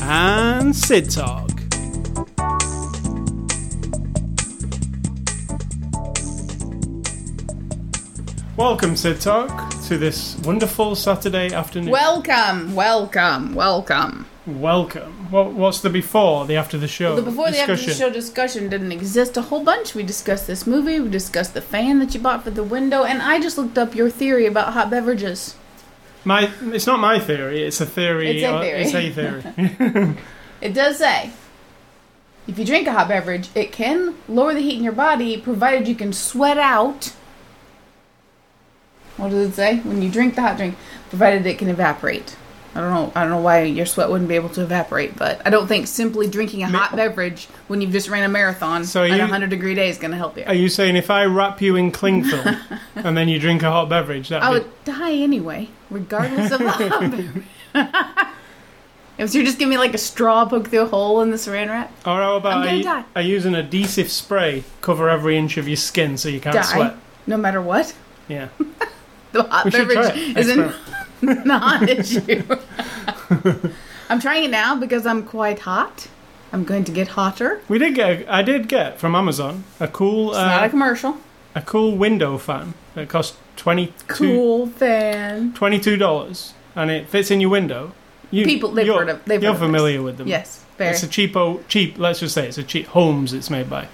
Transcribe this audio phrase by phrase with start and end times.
[0.00, 1.48] and Sid Talk.
[8.56, 11.92] Welcome, Sid Talk, to this wonderful Saturday afternoon.
[11.92, 14.21] Welcome, welcome, welcome.
[14.44, 15.30] Welcome.
[15.30, 17.14] What, what's the before, the after the show?
[17.14, 19.94] The before the after the show discussion didn't exist a whole bunch.
[19.94, 23.22] We discussed this movie, we discussed the fan that you bought for the window, and
[23.22, 25.54] I just looked up your theory about hot beverages.
[26.24, 27.62] My, it's not my theory.
[27.62, 28.42] It's a theory.
[28.42, 28.82] It's a uh, theory.
[28.82, 29.10] It's a
[29.92, 30.16] theory.
[30.60, 31.30] It does say
[32.48, 35.86] if you drink a hot beverage, it can lower the heat in your body, provided
[35.86, 37.12] you can sweat out.
[39.16, 39.78] What does it say?
[39.80, 40.76] When you drink the hot drink,
[41.10, 42.36] provided it can evaporate.
[42.74, 43.12] I don't know.
[43.14, 45.86] I don't know why your sweat wouldn't be able to evaporate, but I don't think
[45.86, 49.50] simply drinking a hot beverage when you've just ran a marathon So at you- 100
[49.50, 50.44] degree day is going to help you.
[50.46, 52.56] Are you saying if I wrap you in cling film
[52.96, 56.60] and then you drink a hot beverage, that I would would die anyway, regardless of
[56.60, 57.44] the hot beverage.
[59.18, 61.68] If you're just giving me like a straw poke through a hole in the saran
[61.68, 63.04] wrap, Or how about I'm gonna I, die.
[63.16, 66.62] I use an adhesive spray cover every inch of your skin so you can't die
[66.62, 66.96] sweat?
[67.26, 67.94] no matter what.
[68.28, 68.48] Yeah,
[69.32, 71.01] The hot we beverage isn't Experiment.
[71.44, 72.42] not issue.
[74.08, 76.08] I'm trying it now because I'm quite hot.
[76.52, 77.60] I'm going to get hotter.
[77.68, 78.28] We did get.
[78.28, 81.16] I did get from Amazon a cool, It's not a uh, commercial.
[81.54, 82.74] a cool window fan.
[82.94, 85.54] that cost twenty Cool fan.
[85.54, 87.92] twenty two dollars, and it fits in your window.
[88.30, 90.26] You, People- they've you're, heard of- they've you're heard of familiar with them.
[90.28, 90.90] Yes, very.
[90.90, 91.98] It's a cheapo, cheap.
[91.98, 93.88] Let's just say it's a cheap Homes, It's made by,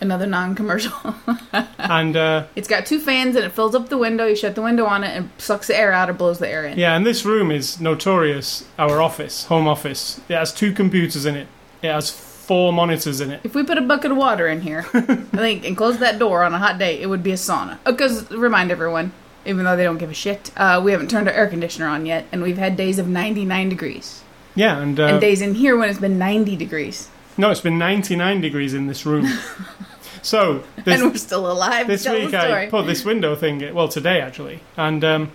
[0.00, 1.14] Another non-commercial.
[1.78, 4.26] and uh, it's got two fans and it fills up the window.
[4.26, 6.64] You shut the window on it and sucks the air out or blows the air
[6.64, 6.78] in.
[6.78, 8.66] Yeah, and this room is notorious.
[8.78, 10.20] Our office, home office.
[10.28, 11.48] It has two computers in it.
[11.82, 13.40] It has four monitors in it.
[13.44, 15.02] If we put a bucket of water in here, I
[15.36, 17.78] think, and close that door on a hot day, it would be a sauna.
[17.84, 19.12] Because, remind everyone,
[19.46, 22.06] even though they don't give a shit, uh, we haven't turned our air conditioner on
[22.06, 24.22] yet, and we've had days of 99 degrees.
[24.56, 27.08] Yeah, and, uh, and days in here when it's been 90 degrees.
[27.38, 29.28] no, it's been 99 degrees in this room.
[30.22, 33.74] so this, and we're still alive this tell week I put this window thing.
[33.74, 35.30] Well, today actually, and um,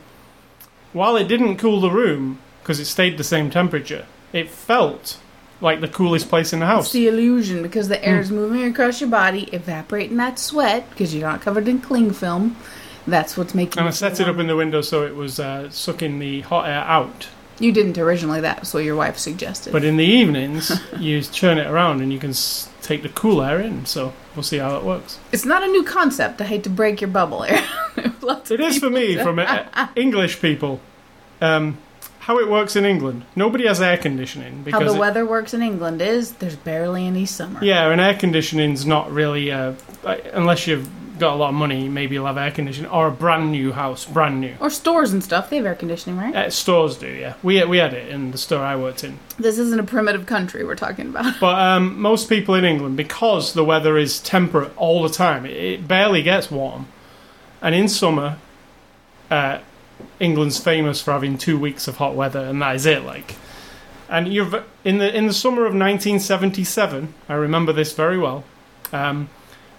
[0.94, 5.20] while it didn't cool the room because it stayed the same temperature, it felt
[5.62, 6.86] like the coolest place in the house.
[6.86, 8.04] It's the illusion because the Hmm.
[8.06, 12.12] air is moving across your body, evaporating that sweat because you're not covered in cling
[12.12, 12.56] film.
[13.08, 13.80] That's what's making.
[13.80, 16.42] And I set feel it up in the window so it was uh, sucking the
[16.42, 17.28] hot air out.
[17.60, 18.42] You didn't originally.
[18.42, 19.72] That's what your wife suggested.
[19.72, 23.42] But in the evenings, you turn it around and you can s- take the cool
[23.42, 23.86] air in.
[23.86, 25.20] So we'll see how it works.
[25.32, 26.40] it's not a new concept.
[26.42, 27.64] I hate to break your bubble here.
[28.50, 30.80] It is for me, from uh, English people.
[31.42, 31.78] Um,
[32.20, 33.24] how it works in England.
[33.36, 37.06] Nobody has air conditioning How because the it- weather works in England is there's barely
[37.06, 37.64] any summer.
[37.64, 39.74] yeah, and air conditioning's not really uh,
[40.04, 41.88] uh, unless you've got a lot of money.
[41.90, 44.56] Maybe you'll have air conditioning or a brand new house, brand new.
[44.60, 45.50] Or stores and stuff.
[45.50, 46.36] They have air conditioning, right?
[46.36, 47.36] Uh, stores do, yeah.
[47.44, 49.20] We we had it in the store I worked in.
[49.38, 51.40] This isn't a primitive country we're talking about.
[51.40, 55.52] But um, most people in England, because the weather is temperate all the time, it,
[55.52, 56.88] it barely gets warm.
[57.62, 58.38] And in summer,
[59.30, 59.60] uh,
[60.20, 63.04] England's famous for having two weeks of hot weather, and that is it.
[63.04, 63.36] Like,
[64.10, 67.14] and you're v- in the in the summer of 1977.
[67.30, 68.44] I remember this very well.
[68.94, 69.30] Um,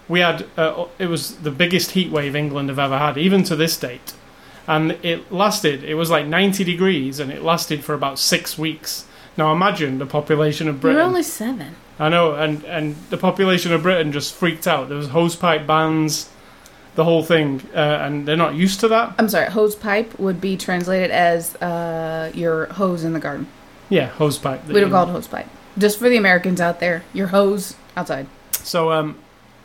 [0.07, 3.55] we had uh, it was the biggest heat wave England have ever had, even to
[3.55, 4.13] this date,
[4.67, 5.83] and it lasted.
[5.83, 9.05] It was like 90 degrees, and it lasted for about six weeks.
[9.35, 10.97] Now imagine the population of Britain.
[10.97, 11.75] You're only seven.
[11.99, 14.89] I know, and and the population of Britain just freaked out.
[14.89, 16.29] There was hosepipe bans,
[16.95, 19.15] the whole thing, uh, and they're not used to that.
[19.17, 23.47] I'm sorry, hose pipe would be translated as uh, your hose in the garden.
[23.89, 24.67] Yeah, hosepipe.
[24.67, 25.47] We'd have called it hose pipe.
[25.77, 28.27] Just for the Americans out there, your hose outside.
[28.51, 29.17] So, um,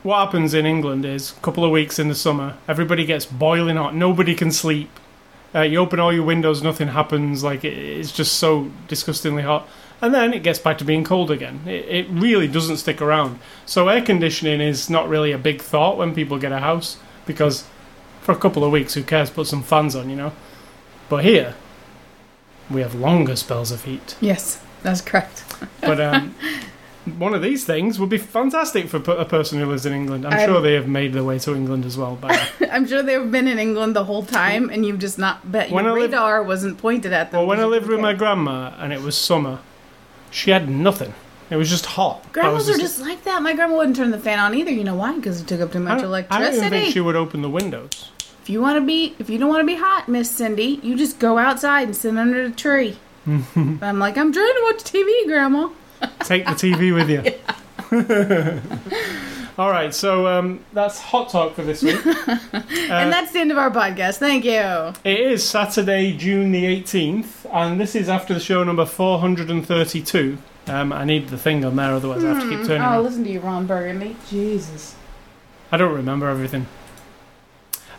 [0.03, 3.77] what happens in England is a couple of weeks in the summer, everybody gets boiling
[3.77, 3.95] hot.
[3.95, 4.89] Nobody can sleep.
[5.55, 7.43] Uh, you open all your windows, nothing happens.
[7.43, 9.67] Like it, it's just so disgustingly hot.
[10.01, 11.61] And then it gets back to being cold again.
[11.65, 13.39] It, it really doesn't stick around.
[13.65, 17.65] So air conditioning is not really a big thought when people get a house because
[18.21, 19.29] for a couple of weeks, who cares?
[19.29, 20.33] Put some fans on, you know.
[21.07, 21.55] But here,
[22.69, 24.17] we have longer spells of heat.
[24.19, 25.43] Yes, that's correct.
[25.81, 26.35] But um,
[27.17, 30.25] one of these things would be fantastic for a person who lives in England.
[30.25, 32.17] I'm I'm- sure they have made their way to England as well.
[32.21, 32.29] Now.
[32.61, 35.69] Uh, I'm sure they've been in England the whole time, and you've just not bet
[35.69, 37.39] your When I lived- radar wasn't pointed at them.
[37.41, 39.59] well, when I lived with my grandma and it was summer,
[40.31, 41.13] she had nothing.
[41.49, 42.31] It was just hot.
[42.33, 43.41] Grandmas was are just like that.
[43.43, 44.71] My grandma wouldn't turn the fan on either.
[44.71, 45.15] You know why?
[45.15, 46.57] Because it took up too much don't, I don't electricity.
[46.65, 48.09] even think she would open the windows.
[48.41, 50.95] If you want to be, if you don't want to be hot, Miss Cindy, you
[50.95, 52.97] just go outside and sit under the tree.
[53.27, 55.69] I'm like, I'm trying to watch TV, Grandma.
[56.23, 57.23] Take the TV with you.
[59.57, 62.03] All right, so um, that's hot talk for this week.
[62.05, 64.17] Uh, and that's the end of our podcast.
[64.17, 64.93] Thank you.
[65.03, 70.39] It is Saturday, June the 18th, and this is after the show number 432.
[70.65, 72.81] Um, I need the thing on there, otherwise I have to keep turning.
[72.81, 74.15] Oh, listen to you, Ron Burgundy.
[74.27, 74.95] Jesus.
[75.71, 76.65] I don't remember everything.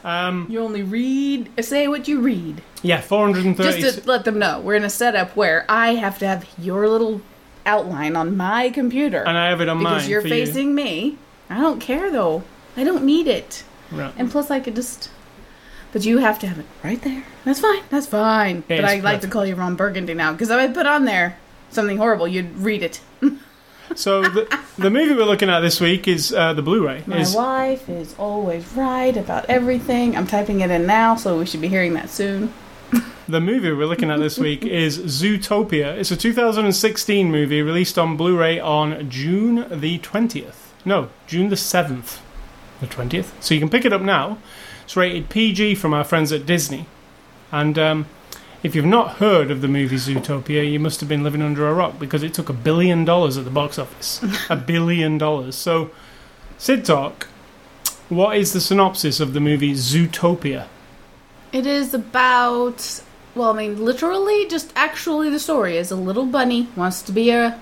[0.03, 2.62] Um, You only read, say what you read.
[2.83, 3.81] yeah, four hundred and thirty.
[3.81, 6.89] Just to let them know, we're in a setup where I have to have your
[6.89, 7.23] little
[7.66, 9.22] outline on my computer.
[9.22, 11.19] and I have it on because mine Because you're facing me.
[11.50, 12.43] I don't care though.
[12.76, 13.64] I don't need it.
[13.90, 14.12] Right.
[14.16, 15.11] And plus, I could just.
[15.93, 17.25] But you have to have it right there.
[17.44, 17.82] That's fine.
[17.88, 18.64] That's fine.
[18.66, 21.38] But I like to call you Ron Burgundy now because if I put on there
[21.70, 23.00] something horrible, you'd read it.
[23.94, 27.05] So the, the movie we're looking at this week is uh, the Blu-ray.
[27.06, 30.16] My Is wife is always right about everything.
[30.16, 32.52] I'm typing it in now, so we should be hearing that soon.
[33.26, 35.97] The movie we're looking at this week is Zootopia.
[35.97, 40.56] It's a 2016 movie released on Blu-ray on June the 20th.
[40.85, 42.19] No, June the 7th.
[42.81, 43.31] The 20th.
[43.41, 44.38] So you can pick it up now.
[44.85, 46.87] It's rated PG from our friends at Disney.
[47.50, 48.06] And um,
[48.62, 51.75] if you've not heard of the movie Zootopia, you must have been living under a
[51.75, 54.21] rock because it took a billion dollars at the box office.
[54.50, 55.55] a billion dollars.
[55.55, 55.91] So,
[56.59, 57.29] Sid Talk,
[58.09, 60.67] what is the synopsis of the movie Zootopia?
[61.53, 63.00] It is about.
[63.35, 67.31] Well, I mean, literally, just actually, the story is a little bunny wants to be
[67.31, 67.59] a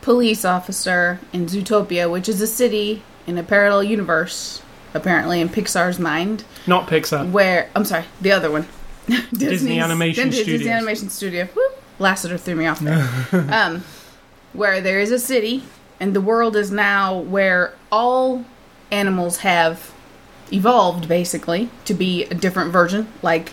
[0.00, 4.62] police officer in Zootopia, which is a city in a parallel universe,
[4.92, 7.30] apparently in Pixar's mind, Not Pixar.
[7.30, 8.66] where I'm sorry, the other one,
[9.32, 10.58] Disney's- Animation Studio.
[10.58, 11.48] Disney Animation Studio.
[11.54, 11.62] Woo!
[12.00, 13.08] Lasseter threw me off there.
[13.50, 13.84] um,
[14.52, 15.62] where there is a city,
[16.00, 18.44] and the world is now where all
[18.90, 19.92] animals have
[20.52, 23.52] evolved basically to be a different version, like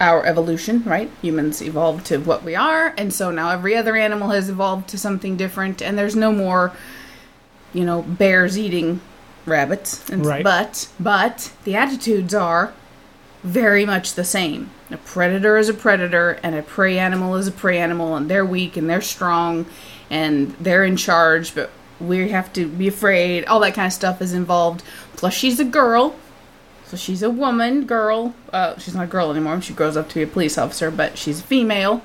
[0.00, 1.10] our evolution, right?
[1.22, 4.98] Humans evolved to what we are, and so now every other animal has evolved to
[4.98, 6.72] something different, and there's no more,
[7.72, 9.00] you know, bears eating
[9.46, 10.08] rabbits.
[10.08, 10.44] And, Right.
[10.44, 12.72] But but the attitudes are
[13.42, 14.70] very much the same.
[14.90, 18.44] A predator is a predator, and a prey animal is a prey animal, and they're
[18.44, 19.66] weak and they're strong,
[20.10, 23.44] and they're in charge, but we have to be afraid.
[23.46, 24.82] All that kind of stuff is involved.
[25.16, 26.14] Plus, she's a girl,
[26.88, 28.34] so she's a woman, girl.
[28.50, 29.60] Uh, she's not a girl anymore.
[29.60, 32.02] She grows up to be a police officer, but she's a female.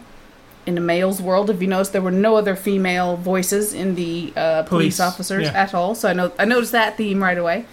[0.66, 4.34] In a male's world, if you notice, there were no other female voices in the
[4.36, 5.54] uh, police, Police, officers yeah.
[5.54, 5.96] at all.
[5.96, 7.66] So I know I noticed that theme right away,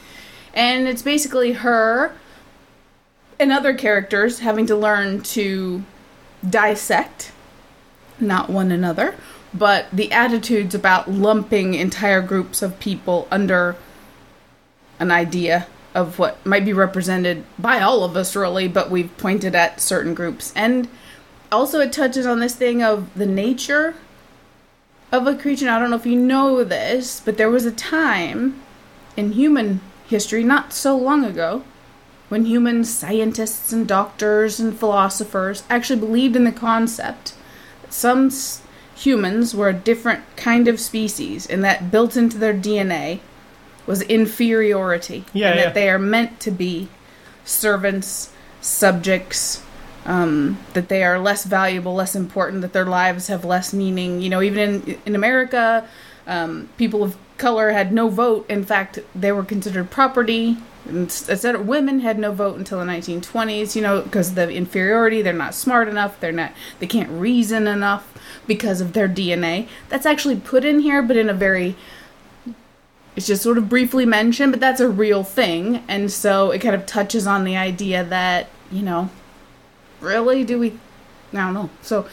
[0.54, 2.12] and it's basically her
[3.40, 5.82] and other characters having to learn to
[6.48, 7.32] dissect
[8.20, 9.16] not one another,
[9.52, 13.76] but the attitudes about lumping entire groups of people under
[14.98, 19.54] an idea of what might be represented by all of us, really, but we've pointed
[19.54, 20.52] at certain groups.
[20.54, 20.88] And
[21.50, 23.94] also, it touches on this thing of the nature
[25.10, 25.68] of a creature.
[25.68, 28.60] I don't know if you know this, but there was a time
[29.16, 31.64] in human history, not so long ago,
[32.28, 37.34] when human scientists and doctors and philosophers actually believed in the concept
[37.82, 38.30] that some
[38.94, 43.18] humans were a different kind of species and that built into their DNA
[43.90, 45.24] was inferiority.
[45.32, 45.64] Yeah, and yeah.
[45.66, 46.88] that they are meant to be
[47.44, 49.62] servants, subjects,
[50.06, 54.22] um, that they are less valuable, less important, that their lives have less meaning.
[54.22, 55.86] You know, even in, in America,
[56.26, 58.48] um, people of color had no vote.
[58.48, 60.56] In fact, they were considered property.
[60.88, 63.76] Instead, women had no vote until the 1920s.
[63.76, 66.18] You know, because of the inferiority, they're not smart enough.
[66.20, 66.52] They're not.
[66.78, 69.68] They can't reason enough because of their DNA.
[69.88, 71.76] That's actually put in here, but in a very
[73.16, 75.82] it's just sort of briefly mentioned, but that's a real thing.
[75.88, 79.10] And so it kind of touches on the idea that, you know,
[80.00, 80.78] really do we
[81.32, 81.70] I don't know.
[81.82, 82.06] So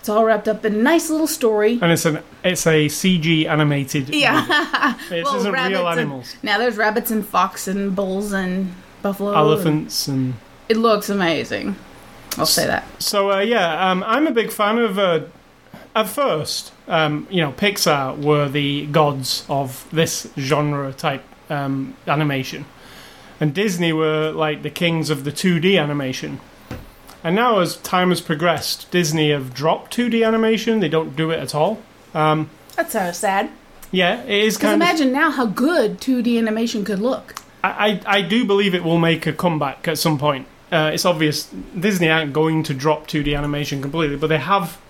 [0.00, 1.78] it's all wrapped up in a nice little story.
[1.80, 4.08] And it's an it's a CG animated.
[4.14, 4.94] Yeah.
[5.10, 5.22] movie.
[5.22, 9.30] Well, isn't real and- Now there's rabbits and fox and bulls and buffalo.
[9.30, 10.34] and- Elephants and
[10.68, 11.76] It looks amazing.
[12.38, 12.84] I'll say that.
[13.02, 14.98] so uh, yeah, um, I'm a big fan of.
[14.98, 15.20] Uh,
[15.94, 22.64] at first, um, you know, Pixar were the gods of this genre type um, animation,
[23.40, 26.40] and Disney were like the kings of the 2D animation.
[27.24, 30.80] And now, as time has progressed, Disney have dropped 2D animation.
[30.80, 31.80] They don't do it at all.
[32.14, 33.50] Um, That's of sad.
[33.92, 34.88] yeah, it is kind of.
[34.88, 37.36] imagine now how good 2D animation could look.
[37.62, 40.48] I, I, I do believe it will make a comeback at some point.
[40.72, 44.80] Uh, it's obvious Disney aren't going to drop 2D animation completely, but they have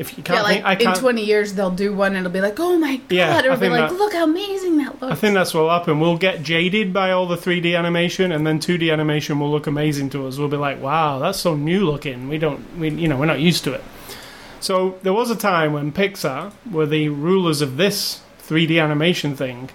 [0.00, 0.96] if you can't yeah, like think, I in can't.
[0.96, 3.68] 20 years they'll do one and it'll be like, oh my god, Yeah, it'll be
[3.68, 5.12] like, that- look how amazing that looks.
[5.12, 6.00] I think that's what will happen.
[6.00, 10.08] We'll get jaded by all the 3D animation, and then 2D animation will look amazing
[10.10, 10.38] to us.
[10.38, 13.40] We'll be like, "Wow, that's so new looking." We don't, we, you know, we're not
[13.40, 13.84] used to it.
[14.58, 19.68] So there was a time when Pixar were the rulers of this 3D animation thing,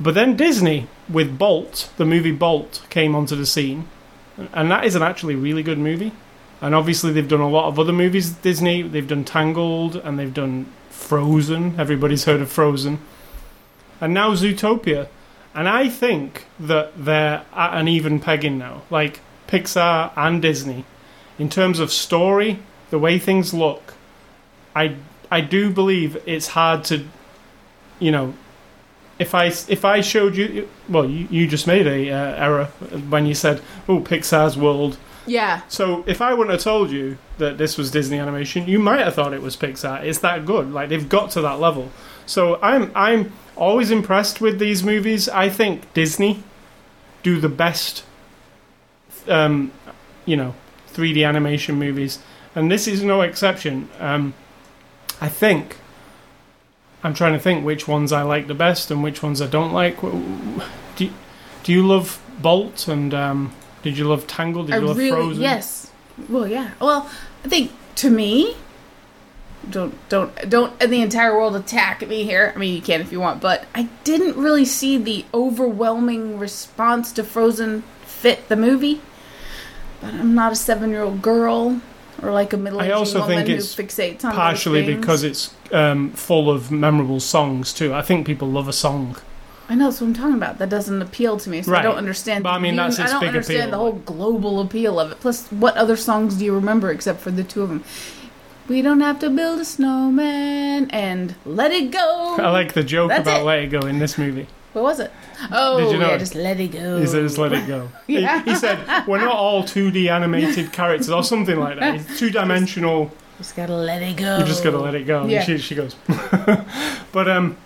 [0.00, 3.86] but then Disney with Bolt, the movie Bolt, came onto the scene,
[4.52, 6.12] and that is an actually really good movie.
[6.64, 8.30] And obviously, they've done a lot of other movies.
[8.30, 11.78] Disney, they've done Tangled, and they've done Frozen.
[11.78, 12.98] Everybody's heard of Frozen
[14.00, 15.08] and now Zootopia.
[15.54, 20.84] And I think that they're at an even pegging now, like Pixar and Disney,
[21.38, 22.58] in terms of story,
[22.90, 23.94] the way things look.
[24.74, 24.96] I
[25.30, 27.06] I do believe it's hard to,
[27.98, 28.34] you know,
[29.18, 32.64] if I if I showed you, well, you, you just made a uh, error
[33.08, 35.62] when you said, "Oh, Pixar's world." Yeah.
[35.68, 39.14] So if I wouldn't have told you that this was Disney animation, you might have
[39.14, 40.04] thought it was Pixar.
[40.04, 40.72] It's that good.
[40.72, 41.90] Like they've got to that level.
[42.26, 45.28] So I'm I'm always impressed with these movies.
[45.28, 46.42] I think Disney
[47.22, 48.04] do the best
[49.28, 49.72] um,
[50.26, 50.54] you know,
[50.92, 52.18] 3D animation movies,
[52.54, 53.88] and this is no exception.
[53.98, 54.34] Um,
[55.20, 55.76] I think
[57.02, 59.72] I'm trying to think which ones I like the best and which ones I don't
[59.72, 60.00] like.
[60.00, 60.60] Do
[60.98, 61.12] you,
[61.62, 63.52] do you love Bolt and um,
[63.84, 64.66] did you love Tangled?
[64.66, 65.42] Did I you love really, Frozen?
[65.42, 65.90] yes.
[66.28, 66.72] Well, yeah.
[66.80, 67.08] Well,
[67.44, 68.56] I think to me,
[69.68, 72.52] don't don't don't the entire world attack me here.
[72.54, 77.12] I mean, you can if you want, but I didn't really see the overwhelming response
[77.12, 79.02] to Frozen fit the movie.
[80.00, 81.80] But I'm not a seven year old girl
[82.22, 85.54] or like a middle I aged also woman think who fixates on partially because it's
[85.72, 87.92] um, full of memorable songs too.
[87.92, 89.16] I think people love a song.
[89.68, 90.58] I know that's what I'm talking about.
[90.58, 92.44] That doesn't appeal to me, so I don't understand.
[92.44, 95.20] But I mean, that's its I don't understand appeal, the whole global appeal of it.
[95.20, 97.84] Plus, what other songs do you remember except for the two of them?
[98.68, 102.36] We don't have to build a snowman and let it go.
[102.38, 103.44] I like the joke That's about it.
[103.44, 104.46] Let It Go in this movie.
[104.72, 105.12] What was it?
[105.52, 106.18] Oh, Did you know yeah, it?
[106.18, 106.98] just let it go.
[106.98, 108.42] He said, "Just let it go." Yeah.
[108.42, 111.94] he, said, "We're not all 2D animated characters or something like that.
[111.96, 113.12] It's two dimensional.
[113.38, 114.38] Just gotta let it go.
[114.38, 115.44] You just gotta let it go." And Yeah.
[115.44, 115.94] She, she goes,
[117.12, 117.56] but um,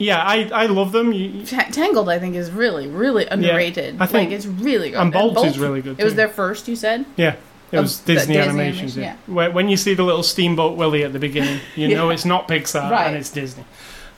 [0.00, 1.12] yeah, I I love them.
[1.12, 3.96] You, Ta- Tangled, I think, is really, really underrated.
[4.00, 4.98] I think- like it's really good.
[5.00, 6.00] and Bolt is really good.
[6.00, 6.16] It was too.
[6.16, 7.04] their first, you said.
[7.16, 7.36] Yeah.
[7.72, 8.96] It Of was the Disney, Disney animations.
[8.96, 9.32] animation, yeah.
[9.32, 12.48] When when you see the little Steamboat Willie at the beginning, you know it's not
[12.48, 13.06] Pixar Right.
[13.06, 13.64] and it's Disney.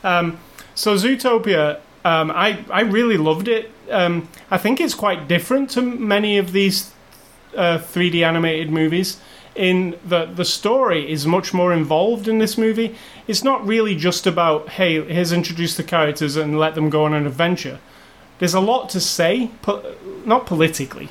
[0.02, 0.38] Um,
[0.74, 3.70] so Zootopia, um, I I really loved it.
[3.90, 6.92] Um, I think it's quite different to many of these
[7.54, 9.20] uh, 3D animated movies.
[9.54, 12.94] In the the story is much more involved in this movie.
[13.26, 17.12] It's not really just about hey, here's introduce the characters and let them go on
[17.12, 17.78] an adventure.
[18.38, 19.94] There's a lot to say, po-
[20.24, 21.10] not politically,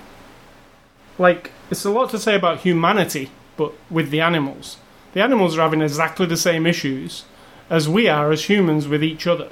[1.17, 4.77] like it's a lot to say about humanity, but with the animals.
[5.13, 7.25] The animals are having exactly the same issues
[7.69, 9.49] as we are as humans with each other,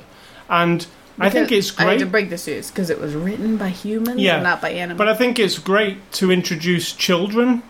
[0.49, 0.87] and
[1.19, 1.99] I think Because- it's I had great.
[1.99, 4.97] to break this news because it was written by humans Yeah, and not by animals.
[4.97, 7.61] But I think it's great to introduce children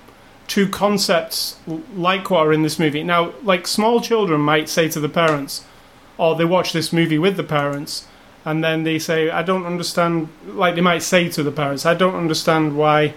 [0.50, 1.58] to concepts
[1.96, 3.04] like what are in this movie.
[3.04, 5.64] Now, like small children might say to the parents,
[6.18, 8.08] or they watch this movie with the parents,
[8.44, 11.94] and then they say, I don't understand, like they might say to the parents, I
[11.94, 13.14] don't understand why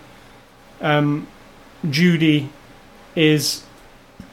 [0.80, 1.26] um,
[1.88, 2.50] Judy
[3.16, 3.64] is.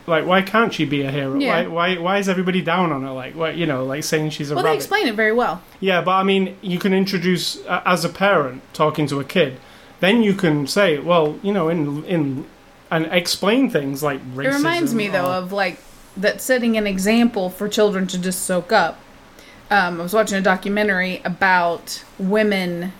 [0.05, 1.35] Like, why can't she be a hero?
[1.35, 1.67] Yeah.
[1.67, 3.11] Why, why, why is everybody down on her?
[3.11, 5.61] Like, what, you know, like saying she's a well, they explain it very well.
[5.79, 9.59] Yeah, but I mean, you can introduce uh, as a parent talking to a kid,
[9.99, 12.45] then you can say, well, you know, in in
[12.91, 14.45] and explain things like racism.
[14.45, 15.79] It reminds me though of like
[16.17, 18.99] that setting an example for children to just soak up.
[19.71, 22.93] Um, I was watching a documentary about women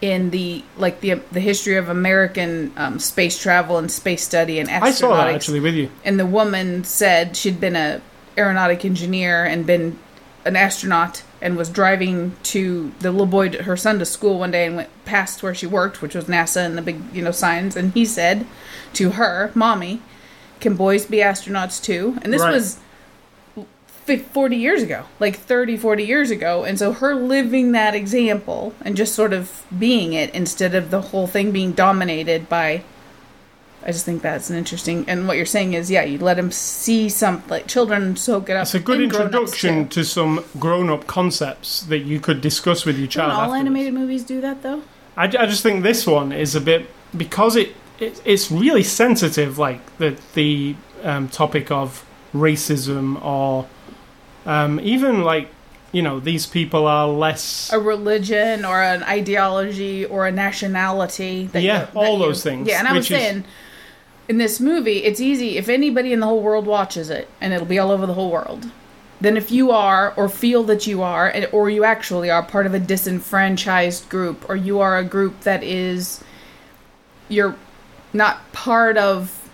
[0.00, 4.68] in the like the the history of American um, space travel and space study and
[4.68, 4.82] astronautics.
[4.82, 5.90] I saw that actually with you.
[6.04, 8.00] and the woman said she'd been a
[8.38, 9.98] aeronautic engineer and been
[10.46, 14.64] an astronaut and was driving to the little boy her son to school one day
[14.66, 17.76] and went past where she worked which was nasa and the big you know signs
[17.76, 18.46] and he said
[18.94, 20.00] to her mommy
[20.60, 22.52] can boys be astronauts too and this Right.
[22.52, 22.78] was
[24.04, 28.74] fif- 40 years ago like 30 40 years ago and so her living that example
[28.82, 32.82] and just sort of being it instead of the whole thing being dominated by
[33.82, 35.06] I just think that's an interesting.
[35.08, 38.52] And what you're saying is, yeah, you let them see some like children soak it
[38.56, 38.64] up.
[38.64, 43.10] It's a good introduction to some grown-up concepts that you could discuss with your Don't
[43.10, 43.30] child.
[43.32, 43.60] all afterwards.
[43.60, 44.82] animated movies do that though?
[45.16, 49.58] I, I just think this one is a bit because it, it it's really sensitive,
[49.58, 52.04] like the the um, topic of
[52.34, 53.66] racism or
[54.46, 55.48] um, even like
[55.92, 61.46] you know these people are less A religion or an ideology or a nationality.
[61.48, 63.44] That Yeah, you, that all you- those things, Yeah, and I was is- saying,
[64.28, 67.66] in this movie, it's easy if anybody in the whole world watches it, and it'll
[67.66, 68.70] be all over the whole world.
[69.20, 72.72] Then, if you are, or feel that you are, or you actually are part of
[72.72, 76.22] a disenfranchised group, or you are a group that is,
[77.28, 77.54] you're
[78.12, 79.48] not part of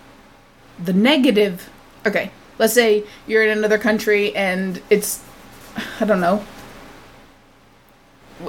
[0.83, 1.69] the negative.
[2.05, 5.23] Okay, let's say you're in another country and it's,
[5.99, 6.43] I don't know,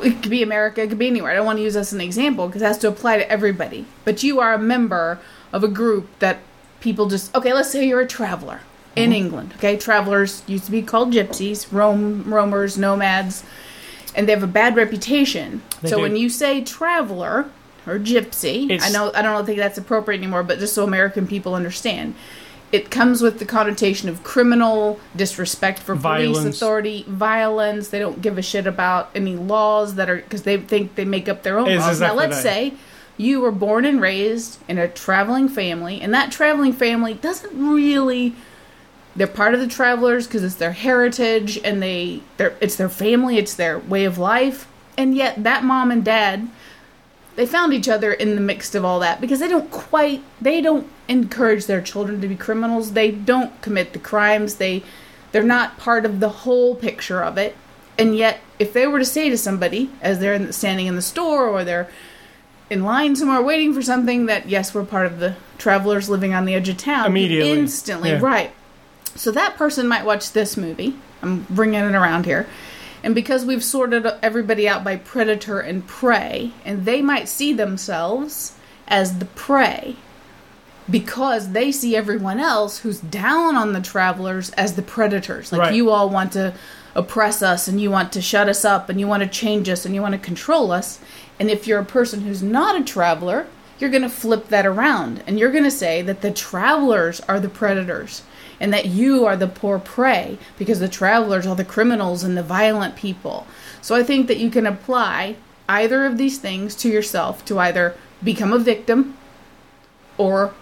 [0.03, 1.33] it could be America, it could be anywhere.
[1.33, 3.31] I don't want to use this as an example because it has to apply to
[3.31, 3.87] everybody.
[4.05, 5.21] But you are a member
[5.53, 6.39] of a group that
[6.81, 7.53] people just okay.
[7.53, 8.61] Let's say you're a traveler
[8.95, 9.13] in mm-hmm.
[9.15, 9.55] England.
[9.57, 13.45] Okay, travelers used to be called gypsies, roam roamers, nomads,
[14.15, 15.63] and they have a bad reputation.
[15.81, 16.03] They so do.
[16.03, 17.51] when you say traveler
[17.89, 21.55] or gypsy, I know I don't think that's appropriate anymore, but just so American people
[21.55, 22.15] understand.
[22.71, 27.89] It comes with the connotation of criminal disrespect for police authority, violence.
[27.89, 31.31] They don't give a shit about any laws that are because they think they make
[31.31, 31.97] up their own It's laws.
[31.97, 32.43] exactly now, let's that.
[32.43, 32.75] say
[33.17, 38.35] you were born and raised in a traveling family, and that traveling family doesn't really.
[39.17, 43.37] They're part of the travelers because it's their heritage and they, they're, it's their family,
[43.39, 46.49] it's their way of life, and yet that mom and dad
[47.39, 50.61] they found each other in the mix of all that because they don't quite they
[50.61, 52.95] don't encourage their children to be criminals.
[52.95, 54.57] They don't commit the crimes.
[54.57, 54.83] They
[55.31, 57.57] they're not part of the whole picture of it.
[57.97, 61.03] And yet if they were to say to somebody as they're in, standing in the
[61.03, 61.89] store or they're
[62.71, 66.45] in line somewhere waiting for something that yes we're part of the travelers living on
[66.45, 67.53] the edge of town Immediately.
[67.53, 68.11] instantly.
[68.11, 68.21] Yeah.
[68.21, 68.51] right.
[69.15, 70.97] So that person might watch this movie.
[71.23, 72.49] I'm bringing it around here
[73.03, 78.55] and because we've sorted everybody out by predator and prey, and they might see themselves
[78.87, 79.97] as the prey
[80.91, 85.53] because they see everyone else who's down on the travelers as the predators.
[85.53, 85.75] Like Right.
[85.75, 86.55] you all want to
[86.95, 89.85] oppress us and you want to shut us up and you want to change us
[89.85, 90.99] and you want to control us.
[91.39, 93.47] And if you're a person who's not a traveler,
[93.79, 97.39] you're going to flip that around and you're going to say that the travelers are
[97.39, 98.23] the predators
[98.61, 102.43] and that you are the poor prey because the travelers are the criminals and the
[102.43, 103.47] violent people.
[103.81, 105.37] So I think that you can apply
[105.69, 109.17] either of these things to yourself to either become a victim
[110.17, 110.55] or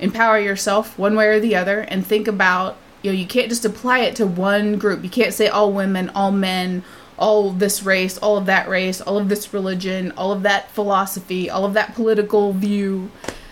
[0.00, 3.64] empower yourself one way or the other and think about you know you can't just
[3.64, 6.82] apply it to one group you can't say all women all men
[7.18, 11.50] all this race all of that race all of this religion all of that philosophy
[11.50, 13.10] all of that political view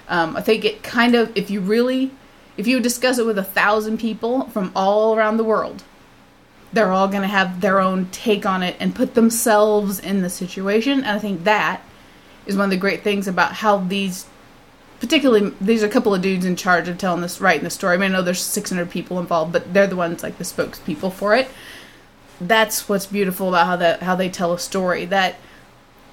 [0.08, 2.10] um, i think it kind of if you really
[2.58, 5.82] if you discuss it with a thousand people from all around the world
[6.70, 10.28] they're all going to have their own take on it and put themselves in the
[10.28, 11.80] situation and i think that
[12.44, 14.26] is one of the great things about how these
[15.00, 17.94] particularly these are a couple of dudes in charge of telling this writing the story.
[17.94, 21.12] I mean, I know there's 600 people involved, but they're the ones like the spokespeople
[21.12, 21.48] for it.
[22.40, 25.04] That's what's beautiful about how that how they tell a story.
[25.04, 25.36] That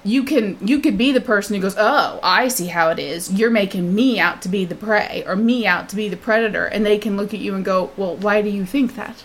[0.06, 3.32] you can you could be the person who goes, oh, I see how it is.
[3.32, 6.64] You're making me out to be the prey or me out to be the predator,
[6.66, 9.24] and they can look at you and go, well, why do you think that?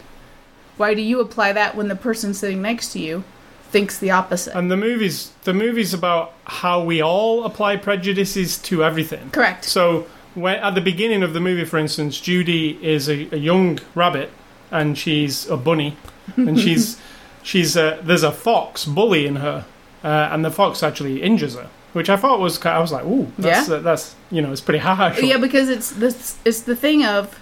[0.78, 3.24] Why do you apply that when the person sitting next to you
[3.70, 4.58] thinks the opposite?
[4.58, 9.30] And the movie's the movie's about how we all apply prejudices to everything.
[9.30, 9.66] Correct.
[9.66, 13.80] So when, at the beginning of the movie, for instance, Judy is a, a young
[13.94, 14.32] rabbit
[14.72, 15.98] and she's a bunny,
[16.36, 17.00] and she's
[17.44, 19.66] she's a, there's a fox bullying her,
[20.04, 23.32] uh, and the fox actually injures her, which I thought was I was like, ooh,
[23.38, 23.76] that's Yeah.
[23.76, 25.22] uh, that's you know it's pretty harsh.
[25.22, 27.40] Yeah, because it's this it's the thing of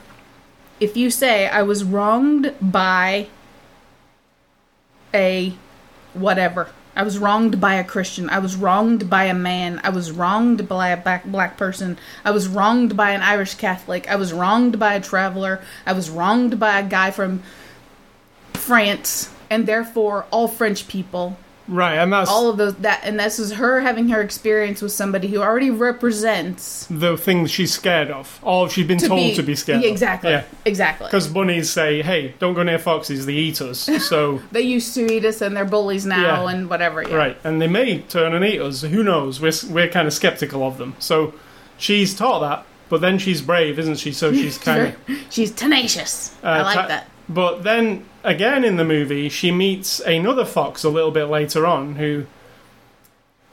[0.80, 3.28] if you say I was wronged by
[5.14, 5.54] a
[6.14, 6.70] whatever.
[6.96, 8.30] I was wronged by a Christian.
[8.30, 9.80] I was wronged by a man.
[9.84, 11.98] I was wronged by a black black person.
[12.26, 14.10] I was wronged by an Irish Catholic.
[14.10, 15.62] I was wronged by a traveler.
[15.86, 17.42] I was wronged by a guy from
[18.54, 21.38] France, and therefore all French people
[21.70, 24.92] right, and that's all of those that and this is her having her experience with
[24.92, 29.56] somebody who already represents the things she's scared of, or she's been told to be
[29.56, 29.82] scared.
[29.82, 29.92] Yeah, of.
[29.94, 30.44] exactly Yeah.
[30.66, 34.94] exactly Because bunnies say, "Hey, don't go near foxes; they eat us." So they used
[34.96, 36.52] to eat us and they're bullies now Yeah.
[36.54, 37.16] and whatever yeah.
[37.16, 38.82] right, and they may turn and eat us.
[38.82, 39.40] Who knows?
[39.40, 40.96] We're we're kind of skeptical of them.
[41.00, 41.34] So
[41.78, 44.12] she's taught that, but then she's brave, isn't she?
[44.12, 45.18] So she's kind of.
[45.30, 50.00] she's tenacious i Uh, like ta- that But then again in the movie, she meets
[50.00, 52.26] another fox a little bit later on, who,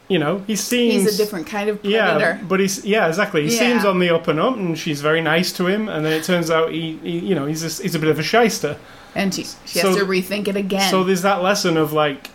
[0.08, 3.42] you know, he seems he's a different kind of Yeah, but he's yeah, exactly.
[3.46, 3.58] He Yeah.
[3.58, 5.88] seems on the up and up, and she's very nice to him.
[5.88, 8.18] And then it turns out he, he you know, he's a, he's a bit of
[8.18, 8.76] a shyster.
[9.14, 12.30] and she, she So- has to rethink it again So there's that lesson of like,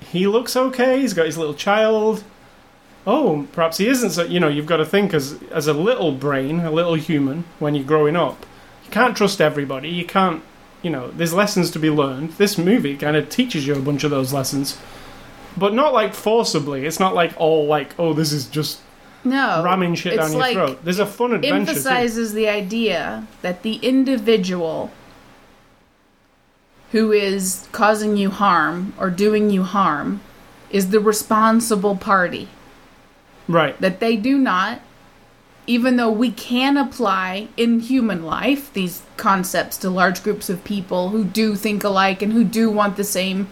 [0.00, 1.00] he looks okay.
[1.00, 2.24] He's got his little child.
[3.06, 4.10] Oh, perhaps he isn't.
[4.10, 7.44] So you know, you've got to think as as a little brain, a little human,
[7.58, 8.46] when you're growing up.
[8.84, 9.88] You can't trust everybody.
[9.90, 10.42] You can't.
[10.82, 12.32] You know, there's lessons to be learned.
[12.32, 14.78] This movie kind of teaches you a bunch of those lessons,
[15.56, 16.86] but not like forcibly.
[16.86, 18.80] It's not like all like, oh, this is just
[19.22, 20.84] No, ramming shit down your like throat.
[20.84, 21.70] There's a fun adventure too.
[21.70, 24.90] emphasizes the idea that the individual
[26.92, 30.20] who is causing you harm or doing you harm
[30.70, 32.48] is the responsible party.
[33.46, 33.78] Right.
[33.80, 34.80] That they do not,
[35.70, 41.10] even though we can apply in human life these concepts to large groups of people
[41.10, 43.48] who do think alike and who do want the same